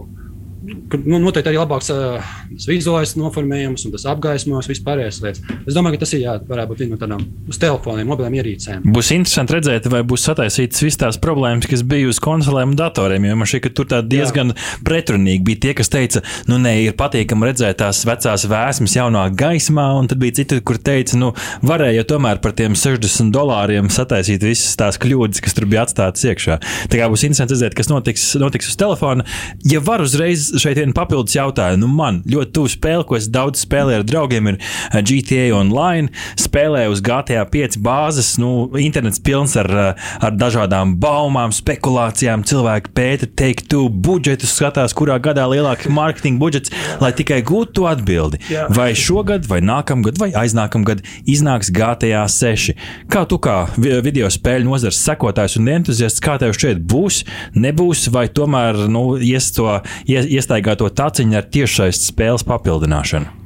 Nu, 0.63 1.17
noteikti 1.19 1.49
arī 1.51 1.57
labāks 1.59 1.89
uh, 1.91 2.23
vizuālais 2.69 3.11
noformējums 3.19 3.83
un 3.83 3.91
tas 3.91 4.05
apgaismojums, 4.07 4.69
vispārējās 4.71 5.17
lietas. 5.23 5.41
Es 5.67 5.75
domāju, 5.75 5.97
ka 5.97 6.03
tas 6.05 6.13
ir 6.15 6.21
jā, 6.23 6.35
varētu 6.47 6.69
būt 6.71 6.83
viena 6.83 6.93
no 6.93 6.99
tādām 7.01 7.25
uz 7.51 7.59
telefoniem, 7.59 8.07
mobiliem 8.07 8.37
ierīcēm. 8.39 8.85
Būs 8.95 9.09
interesanti 9.11 9.57
redzēt, 9.57 9.89
vai 9.91 9.99
būs 10.07 10.23
sataisītas 10.29 10.85
visas 10.85 11.01
tās 11.01 11.19
problēmas, 11.19 11.67
kas 11.67 11.83
bija 11.87 12.07
uz 12.07 12.21
konsolēm 12.23 12.71
un 12.71 12.77
datoriem. 12.79 13.27
Jo 13.27 13.35
man 13.39 13.49
šķiet, 13.49 13.63
ka 13.65 13.71
tur 13.75 14.05
diezgan 14.07 14.53
jā. 14.53 14.69
pretrunīgi 14.87 15.43
bija 15.49 15.61
tie, 15.65 15.73
kas 15.81 15.91
teica, 15.91 16.23
nu, 16.47 16.61
nē, 16.63 16.77
ir 16.85 16.95
patīkami 16.99 17.49
redzēt 17.49 17.81
tās 17.83 18.05
vecās 18.07 18.47
vēsmas 18.47 18.95
jaunā 18.95 19.25
gaismā, 19.35 19.89
un 19.99 20.07
tad 20.11 20.23
bija 20.23 20.39
citi, 20.39 20.61
kur 20.63 20.79
teica, 20.79 21.19
nu, 21.19 21.33
varēja 21.65 22.07
tomēr 22.07 22.39
par 22.43 22.55
tiem 22.55 22.79
60 22.79 23.35
dolāriem 23.35 23.91
sataisīt 23.91 24.47
visas 24.47 24.79
tās 24.79 25.01
kļūdas, 25.01 25.43
kas 25.43 25.59
tur 25.59 25.67
bija 25.67 25.83
atstātas 25.83 26.23
iekšā. 26.31 26.59
Tā 26.87 27.03
kā 27.03 27.11
būs 27.11 27.27
interesanti 27.27 27.57
redzēt, 27.57 27.75
kas 27.75 27.91
notiks, 27.91 28.29
notiks 28.39 28.71
uz 28.71 28.79
telefona. 28.79 29.27
Ja 29.67 29.83
var 29.83 30.05
uzreiz 30.05 30.52
šeit 30.59 30.77
vienu 30.79 30.95
papildus 30.95 31.35
jautājumu. 31.37 31.83
Nu, 31.83 31.89
man 31.91 32.21
ļoti 32.29 32.53
tuvu 32.55 32.71
spēle, 32.71 33.05
ko 33.07 33.17
es 33.17 33.29
daudz 33.31 33.63
spēlēju 33.65 34.01
ar 34.01 34.05
draugiem, 34.07 34.51
ir 34.51 34.59
eh, 34.59 34.99
GTA 35.01 35.45
Online. 35.57 36.11
Spēlēju 36.39 36.93
uz 36.93 37.03
GTA 37.05 37.45
5 37.49 37.79
bāzes. 37.83 38.33
Nu, 38.41 38.51
internets 38.79 39.21
pilns 39.23 39.55
ar, 39.59 39.69
eh, 39.69 40.09
ar 40.23 40.37
dažādām 40.37 40.95
baumām, 41.01 41.53
spekulācijām. 41.55 42.45
Cilvēki 42.47 42.93
pēta, 42.95 43.29
teikt, 43.29 43.69
tu 43.73 43.85
budžetus 43.89 44.53
skatās, 44.57 44.95
kurā 44.97 45.19
gadā 45.23 45.45
lielāks 45.49 45.89
mārketinga 45.91 46.41
budžets, 46.41 46.73
lai 47.01 47.13
tikai 47.15 47.41
gūtu 47.45 47.79
to 47.79 47.87
atbildi. 47.89 48.41
Vai 48.73 48.91
šogad, 48.97 49.47
vai 49.49 49.61
nākamgad, 49.65 50.19
vai 50.21 50.31
aiznākamgad 50.43 51.03
iznāks 51.29 51.71
GTA 51.73 52.25
6. 52.29 52.73
Kā 53.11 53.23
tu 53.29 53.39
kā 53.41 53.63
video 53.77 54.29
spēļu 54.31 54.67
nozares 54.67 55.01
sekotājs 55.03 55.57
un 55.59 55.69
entuziasts, 55.73 56.21
kā 56.23 56.37
tev 56.41 56.55
šķiet, 56.57 56.81
būs, 56.89 57.23
nebūs, 57.57 58.07
vai 58.13 58.27
tomēr 58.31 58.85
nu, 58.91 59.03
ies 59.17 59.49
to, 59.55 59.67
ies, 60.09 60.29
iestaigāto 60.43 60.91
taciņu 60.91 61.39
ar 61.39 61.47
tiešais 61.47 62.03
spēles 62.11 62.43
papildināšanu? 62.45 63.39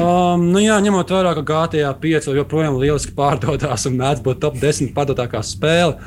Um, 0.00 0.46
nu 0.54 0.62
jā, 0.62 0.78
ņemot 0.80 1.10
vērā, 1.12 1.34
ka 1.36 1.42
GTA 1.44 1.90
5 2.00 2.30
joprojām 2.38 2.78
lieliski 2.80 3.12
pārdodas 3.16 3.84
un 3.88 3.98
mēdz 4.00 4.22
būt 4.24 4.40
top 4.40 4.56
10 4.60 4.94
pārdotākā 4.96 5.42
spēle. 5.44 5.98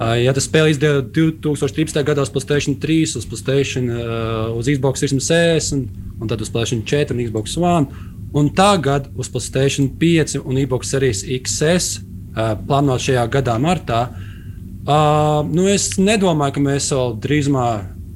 Uh, 0.00 0.14
ja 0.16 0.32
tas 0.32 0.46
spēle 0.48 0.72
izdeva 0.72 1.02
2013. 1.04 2.00
gadā 2.08 2.24
uz 2.24 2.32
Playstation 2.32 2.78
3, 2.80 3.18
uz 3.20 3.26
Playstation, 3.28 3.90
uh, 3.92 4.48
uz 4.56 4.70
Xbox 4.72 5.04
360, 5.04 6.00
un 6.18 6.32
tad 6.32 6.40
uz 6.40 6.50
Playstation 6.50 6.82
4 6.88 7.14
un 7.14 7.22
Xbox 7.26 7.58
One, 7.60 8.08
un 8.32 8.48
tagad 8.56 9.10
uz 9.20 9.28
Playstation 9.30 9.92
5 10.00 10.40
un 10.40 10.58
Xbox 10.64 10.90
Series 10.90 11.22
XS 11.28 12.00
uh, 12.00 12.56
plānot 12.64 13.04
šajā 13.04 13.28
gadā, 13.36 13.60
martā, 13.60 14.06
uh, 14.88 15.44
nu 15.44 15.68
es 15.68 15.92
nedomāju, 16.00 16.56
ka 16.56 16.66
mēs 16.70 16.88
vēl 16.96 17.18
drīzumā 17.20 17.68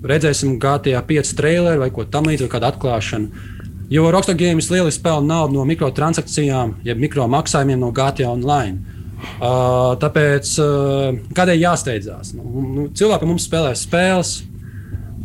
redzēsim 0.04 0.58
GTA 0.62 1.02
5 1.06 1.34
traileri 1.38 1.80
vai 1.80 1.90
ko 1.94 2.06
tamlīdzīgu, 2.08 2.50
kādu 2.52 2.70
atklāšanu. 2.70 3.44
Jo 3.92 4.08
Rockstar 4.12 4.36
Games 4.40 4.70
lieliski 4.72 5.02
spēlē 5.02 5.26
naudu 5.26 5.58
no 5.58 5.64
mikrotransakcijām, 5.68 6.78
jeb 6.86 7.00
mikro 7.00 7.26
maksājumiem 7.30 7.82
no 7.82 7.92
GTA 7.94 8.30
Online. 8.32 9.00
Uh, 9.24 9.94
tāpēc 10.00 10.50
uh, 10.60 11.20
kādēļ 11.36 11.60
jāsteidzās? 11.62 12.34
Nu, 12.36 12.64
nu, 12.64 12.86
cilvēki 12.96 13.28
mums 13.28 13.46
spēlē 13.48 13.72
spēles, 13.78 14.38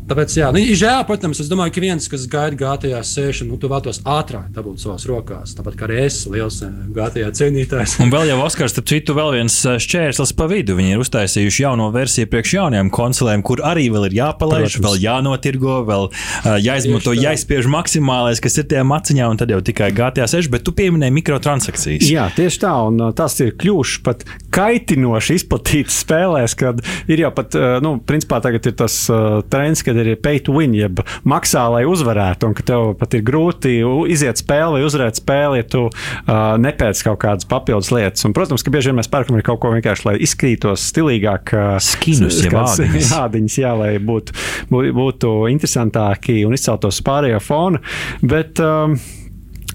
Tāpēc, 0.09 0.33
jā, 0.39 0.47
nu, 0.49 0.57
ir 0.57 0.77
žēl, 0.79 1.03
protams, 1.05 1.37
es 1.43 1.49
domāju, 1.51 1.75
ka 1.75 1.81
viens, 1.83 2.07
kas 2.09 2.23
gaida 2.29 2.57
GTA 2.57 3.03
6, 3.05 3.43
nu, 3.45 3.59
tu 3.61 3.69
vēlaties 3.69 4.01
ātrāk 4.09 4.47
dabūt 4.55 4.81
savās 4.81 5.05
rokās. 5.05 5.53
Tāpat 5.57 5.75
kā 5.77 5.85
arī 5.85 5.99
es, 6.07 6.23
liels 6.31 6.57
eh, 6.65 6.71
GTA 6.95 7.29
cienītājs. 7.37 7.99
Un 8.01 8.09
vēl 8.13 8.31
jau 8.31 8.39
Oskars, 8.41 8.73
starp 8.73 8.89
citu, 8.89 9.13
vēl 9.17 9.35
viens 9.37 9.57
eh, 9.69 9.77
šķērslis 9.85 10.33
pa 10.39 10.47
vidu. 10.49 10.73
Viņi 10.79 10.95
ir 10.95 11.03
uztaisījuši 11.03 11.65
jauno 11.65 11.91
versiju 11.93 12.29
priekš 12.31 12.55
jaunajām 12.55 12.89
konsolēm, 12.95 13.43
kur 13.45 13.61
arī 13.69 13.85
vēl 13.93 14.07
ir 14.09 14.17
jāpalaiž, 14.17 14.79
protams. 14.79 14.87
vēl 14.87 14.97
jānotirgo, 15.03 15.77
vēl 15.91 16.07
uh, 16.09 16.49
jāizmanto, 16.57 17.13
jāizspiež 17.13 17.69
maksimālais, 17.69 18.41
kas 18.41 18.57
ir 18.63 18.69
tajā 18.73 18.87
maciņā, 18.89 19.29
un 19.29 19.41
tad 19.41 19.53
jau 19.53 19.61
tikai 19.69 19.91
GTA 19.93 20.25
6, 20.31 20.49
bet 20.49 20.65
tu 20.65 20.73
pieminēji 20.73 21.17
mikrotransakcijas. 21.19 22.09
Jā, 22.09 22.25
tieši 22.33 22.63
tā, 22.65 22.73
un 22.89 23.11
tas 23.13 23.37
ir 23.45 23.53
kļuvuši 23.61 24.01
pat 24.09 24.25
kaitinoši 24.59 25.39
izplatīts 25.39 26.01
spēlēs, 26.03 26.55
kad 26.59 26.81
ir 27.09 27.23
jau 27.23 27.31
pat, 27.35 27.55
uh, 27.57 27.77
nu, 27.83 27.95
principā 28.03 28.41
tagad 28.43 28.67
ir 28.69 28.75
tas 28.79 28.95
uh, 29.11 29.39
trends, 29.51 29.83
kad 29.85 29.97
ir 29.99 30.13
pay 30.21 30.41
to 30.43 30.55
win, 30.55 30.75
jeb 30.77 31.01
maksā, 31.27 31.65
lai 31.73 31.85
uzvarētu, 31.89 32.49
un 32.49 32.57
ka 32.57 32.65
tev 32.71 32.93
pat 32.99 33.15
ir 33.17 33.23
grūti 33.27 33.79
iziet 34.11 34.41
spēli 34.41 34.79
vai 34.79 34.87
uzvarēt 34.87 35.21
spēli, 35.21 35.61
ja 35.61 35.67
tu 35.75 35.85
uh, 35.87 36.33
nepēc 36.61 37.03
kaut 37.07 37.21
kādas 37.23 37.47
papildus 37.49 37.91
lietas. 37.95 38.25
Un, 38.27 38.35
protams, 38.37 38.65
ka 38.65 38.73
bieži 38.73 38.91
vien 38.91 38.99
mēs 38.99 39.11
pērkam 39.11 39.39
kaut 39.45 39.61
ko 39.63 39.73
vienkārši, 39.75 40.07
lai 40.09 40.17
izskatītos 40.25 40.89
stilīgāk, 40.91 41.55
skinus, 41.83 42.41
kāds, 42.51 42.81
jādiņas, 42.81 43.59
jā, 43.63 43.75
lai 43.79 43.93
būtu, 44.03 44.35
būtu 44.69 45.33
interesantāki 45.53 46.41
un 46.47 46.57
izceltos 46.57 47.01
pārējo 47.05 47.39
fonu. 47.43 47.81
Bet, 48.25 48.61
um, 48.63 48.99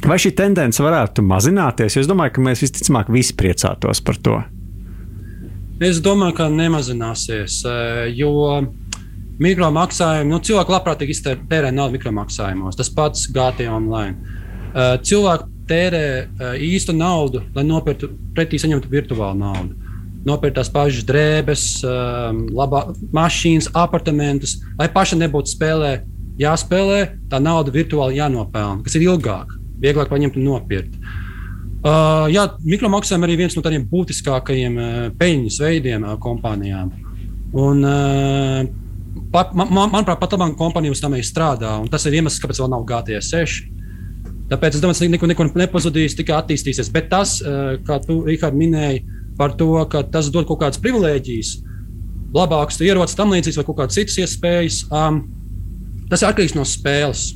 Vai 0.05 0.18
šī 0.20 0.35
tendence 0.37 0.83
varētu 0.85 1.23
mazināties? 1.25 1.94
Es 1.97 2.09
domāju, 2.11 2.35
ka 2.37 2.42
mēs 2.44 2.61
visticamāk 2.61 3.09
visi 3.14 3.33
priecātos 3.40 4.03
par 4.05 4.18
to. 4.20 4.42
Es 5.82 5.98
domāju, 5.98 6.37
ka 6.38 6.46
nemazināsies, 6.52 7.62
jo 8.14 8.34
Mikromaksājumi, 9.42 10.30
nu, 10.30 10.38
cilvēki 10.46 10.70
labprātīgi 10.70 11.14
iztērē 11.16 11.72
naudu 11.74 11.96
mikromaksājumos. 11.96 12.76
Tas 12.78 12.90
pats 12.94 13.24
GT 13.34 13.66
online. 13.66 14.14
Uh, 14.74 14.94
cilvēki 15.02 15.48
tērē 15.66 16.04
uh, 16.22 16.52
īstu 16.62 16.94
naudu, 16.94 17.42
lai 17.56 17.64
nopirktu 17.66 18.12
pretī 18.37 18.60
saņemtu 18.62 18.92
virtuālu 18.92 19.40
naudu. 19.40 19.74
Nopirkt 20.24 20.56
tās 20.56 20.70
pašas 20.72 21.04
drēbes, 21.04 21.64
labā, 22.56 22.78
mašīnas, 23.12 23.66
apartamentus, 23.76 24.54
lai 24.78 24.87
pašam 24.88 25.20
nebūtu 25.20 25.52
spēlē, 25.52 25.90
jāspēlē, 26.40 27.00
tā 27.28 27.42
nauda 27.44 27.74
virtuāli 27.74 28.16
jānopelna, 28.22 28.80
kas 28.87 28.96
ir 28.96 29.04
ilgāk, 29.04 29.52
vieglāk 29.84 30.08
paņemt 30.08 30.38
un 30.40 30.46
nopirkt. 30.48 30.96
Uh, 30.96 31.23
jā, 32.33 32.47
mikromaksājumi 32.64 33.27
arī 33.29 33.35
viens 33.42 33.57
no 33.57 33.62
tādiem 33.64 33.85
būtiskākajiem 33.90 34.79
uh, 34.81 34.94
peļņas 35.18 35.61
veidiem 35.61 36.07
uh, 36.07 36.14
kompānijām. 36.23 36.92
Un, 37.55 37.85
uh, 37.85 38.64
pat, 39.35 39.53
man, 39.57 39.70
manuprāt, 39.70 40.18
pat 40.20 40.35
labāk 40.37 40.57
kompānija 40.59 40.94
uz 40.94 41.03
tam 41.03 41.14
strādā. 41.20 41.77
Tas 41.92 42.07
ir 42.09 42.18
iemesls, 42.18 42.40
kāpēc 42.42 42.62
vēl 42.62 42.73
nav 42.73 42.87
GTS6. 42.88 43.75
Tāpēc 44.51 44.77
es 44.77 44.83
domāju, 44.83 45.07
ka 45.07 45.29
neko, 45.29 45.29
neko 45.31 45.61
nepazudīs, 45.61 46.16
tikai 46.18 46.37
attīstīsies. 46.37 46.90
Bet 46.92 47.09
tas, 47.12 47.38
eh, 47.40 47.79
kā 47.87 47.99
tu, 48.05 48.20
Rihard, 48.27 48.57
minēji 48.59 49.05
par 49.38 49.57
to, 49.57 49.70
ka 49.90 50.03
tas 50.03 50.29
dod 50.31 50.47
kaut 50.47 50.61
kādas 50.61 50.81
privilēģijas, 50.85 51.55
labākas 52.35 52.81
ierocis, 52.85 53.16
tam 53.16 53.33
līdzīgas 53.33 53.57
vai 53.61 53.64
kaut 53.64 53.79
kādas 53.79 53.97
citas 53.97 54.18
iespējas, 54.20 54.85
um, 54.92 55.23
tas 56.11 56.23
ir 56.23 56.29
atkarīgs 56.29 56.55
no 56.59 56.66
spēles. 56.68 57.33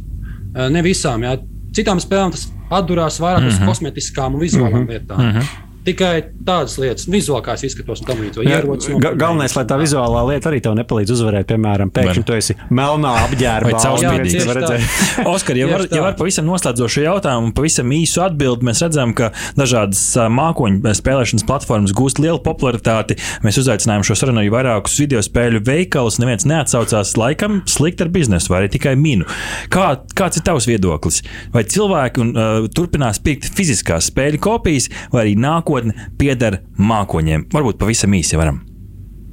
Uh, 0.55 0.69
ne 0.69 0.83
visām. 0.83 1.25
Jā. 1.25 1.39
Citām 1.77 2.01
spēlēm 2.03 2.35
tas 2.35 2.49
atdurās 2.71 3.21
vairāk 3.21 3.47
uz 3.47 3.55
mm 3.55 3.63
-hmm. 3.63 3.67
kosmetiskām 3.67 4.35
un 4.35 4.41
vizuālām 4.41 4.73
mm 4.73 4.85
-hmm. 4.85 4.91
lietām. 4.91 5.21
Mm 5.21 5.33
-hmm. 5.33 5.68
Tikai 5.89 6.15
tādas 6.45 6.75
lietas, 6.81 7.07
vizuāli 7.09 7.45
kā 7.47 7.55
es 7.57 7.63
izskatos, 7.69 8.03
un 8.03 8.09
tam 8.09 8.19
līdzīgi. 8.21 8.99
Galvenais, 9.01 9.55
lai 9.57 9.65
tā 9.69 9.79
vizuālā 9.81 10.25
lieta 10.29 10.51
arī 10.51 10.61
tev 10.65 10.75
nepalīdz 10.77 11.13
uzvarēt. 11.15 11.49
Piemēram, 11.49 11.89
pēkšņi 11.95 12.25
tu 12.29 12.35
esi 12.37 12.57
melnā 12.75 13.15
apģērbā. 13.25 13.73
Vai 13.73 13.81
caurspīdīgs. 13.81 14.49
Oskar, 15.35 15.57
ja 15.57 15.69
var, 15.71 15.85
ja 15.89 16.03
var 16.05 16.17
pavisam 16.19 16.45
noslēdzošu 16.49 17.05
jautājumu, 17.07 17.55
pavisam 17.57 17.93
īsu 17.97 18.21
atbildi, 18.27 18.69
mēs 18.69 18.83
redzam, 18.85 19.15
ka 19.17 19.31
dažādas 19.57 20.03
mākoņu 20.35 20.93
spēlēšanas 20.99 21.47
platformas 21.49 21.95
gūst 21.97 22.21
lielu 22.21 22.41
popularitāti. 22.45 23.17
Mēs 23.47 23.61
uzaicinājām 23.63 24.05
šo 24.09 24.19
sarunu 24.21 24.43
arī 24.43 24.53
vairākus 24.53 24.99
video 25.01 25.25
spēļu 25.25 25.63
veikalus. 25.65 26.21
Neviens 26.21 26.45
neatsaucās 26.49 27.15
laikam 27.21 27.63
slikti 27.69 28.05
ar 28.05 28.13
biznesu, 28.13 28.53
vai 28.53 28.63
arī 28.63 28.73
tikai 28.77 28.95
minu. 29.01 29.29
Kā, 29.73 29.91
kāds 30.19 30.41
ir 30.41 30.47
tavs 30.49 30.69
viedoklis? 30.69 31.23
Vai 31.55 31.65
cilvēki 31.69 32.25
un, 32.25 32.35
uh, 32.37 32.69
turpinās 32.77 33.21
pirkt 33.25 33.49
fiziskās 33.57 34.13
spēļu 34.13 34.43
kopijas, 34.45 34.91
vai 35.15 35.25
arī 35.25 35.37
nākotne 35.79 36.11
pieder 36.19 36.63
mākoņiem? 36.79 37.49
Varbūt 37.53 37.79
pavisam 37.79 38.15
īsi 38.15 38.39
varam. 38.39 38.63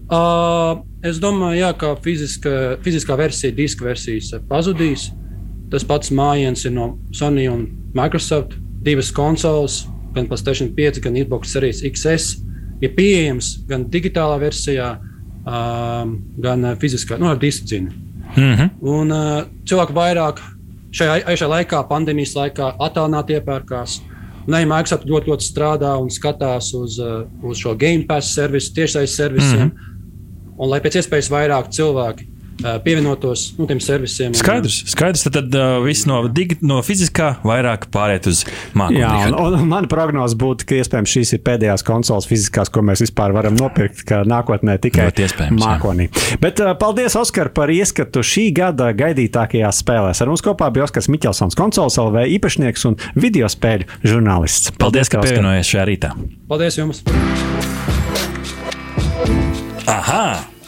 Uh, 0.06 0.84
es 1.04 1.18
domāju, 1.18 1.60
jā, 1.60 1.72
ka 1.74 1.96
fiziska, 2.04 2.78
fiziskā 2.86 3.18
versija, 3.18 3.56
diska 3.56 3.86
versijas 3.86 4.34
pazudīs. 4.50 5.12
Tas 5.72 5.84
pats 5.84 6.12
mājiens 6.12 6.66
ir 6.66 6.72
no 6.76 6.98
Sony 7.12 7.48
un 7.50 7.68
Microsoft. 7.94 8.56
Divas 8.86 9.12
konsoles, 9.12 9.88
gan 10.14 10.28
PlayStation 10.28 10.70
5, 10.76 11.02
gan 11.02 11.16
Xbox 11.18 11.50
Series 11.50 11.82
XS, 11.82 12.44
ir 12.82 12.94
pieejams 12.94 13.66
gan 13.68 13.88
digitālā 13.90 14.38
versijā, 14.38 15.00
um, 15.42 16.20
gan 16.38 16.76
fiziskā, 16.78 17.18
no 17.18 17.32
ar 17.32 17.40
dziņu. 17.42 17.92
Mm 18.36 18.54
-hmm. 18.54 18.70
Un 18.82 19.12
uh, 19.12 19.44
cilvēki 19.66 19.94
vairāk 19.94 20.42
šajā, 20.92 21.36
šajā 21.36 21.50
laikā, 21.50 21.88
pandēmijas 21.90 22.36
laikā, 22.36 22.76
attālināti 22.80 23.34
iepērkās. 23.40 24.02
Un 24.02 24.15
arī 24.54 24.68
Microsoft 24.70 25.08
ļoti, 25.10 25.32
ļoti 25.32 25.48
strādā 25.48 25.96
un 25.98 26.12
skatās 26.14 26.74
uz, 26.78 27.00
uh, 27.02 27.26
uz 27.42 27.58
šo 27.58 27.74
Game 27.76 28.06
Pass 28.06 28.36
servisu, 28.36 28.74
tiešsaistes 28.74 29.18
servisiem. 29.18 29.68
Mm 29.68 29.72
-hmm. 29.72 29.92
Un 30.58 30.70
lai 30.70 30.80
pēc 30.80 31.02
iespējas 31.02 31.32
vairāk 31.32 31.72
cilvēki 31.74 32.28
pievienotos 32.84 33.54
nu, 33.58 33.66
tiem 33.70 33.80
servisiem. 33.84 34.32
un, 34.32 34.40
Skaidrs, 34.40 34.78
skaidrs. 34.92 35.26
Tad, 35.26 35.36
tad 35.38 35.56
uh, 35.60 35.78
viss 35.84 36.08
no, 36.10 36.22
digi, 36.32 36.58
no 36.66 36.80
fiziskā 36.86 37.36
vairāk 37.46 37.90
pāriet 37.94 38.30
uz 38.32 38.44
mākslinieka. 38.78 39.10
Jā, 39.28 39.34
un, 39.34 39.58
un 39.60 39.68
mana 39.70 39.90
prognoze 39.92 40.38
būtu, 40.40 40.68
ka 40.70 40.80
iespējams 40.80 41.16
šīs 41.18 41.36
ir 41.38 41.44
pēdējās 41.46 41.86
konsoles 41.88 42.28
fiziskās, 42.30 42.72
ko 42.72 42.84
mēs 42.86 43.04
vispār 43.04 43.36
varam 43.36 43.58
nopirkt, 43.60 44.06
ka 44.08 44.24
nākotnē 44.28 44.78
tikai 44.84 45.10
iespējams, 45.12 45.60
jā. 45.60 45.66
mākonī. 45.66 46.08
Bet 46.44 46.64
uh, 46.64 46.72
paldies, 46.80 47.18
Oskar, 47.20 47.52
par 47.56 47.74
ieskatu 47.74 48.24
šī 48.26 48.48
gada 48.56 48.92
gaidītākajās 48.96 49.84
spēlēs. 49.84 50.24
Ar 50.24 50.32
mums 50.32 50.46
kopā 50.46 50.72
bija 50.74 50.88
Oskars 50.88 51.12
Miķelsons, 51.12 51.60
konsoles 51.60 52.00
LV 52.02 52.26
īpašnieks 52.38 52.88
un 52.92 53.00
video 53.20 53.52
spēļu 53.52 53.90
žurnālists. 54.06 54.76
Paldies, 54.80 55.12
ka 55.12 55.20
Oskar. 55.20 55.36
pievienojies 55.36 55.76
šajā 55.76 55.88
rītā. 55.92 56.16
Paldies 56.50 56.80
jums! 56.80 57.04
Aha! 59.86 60.55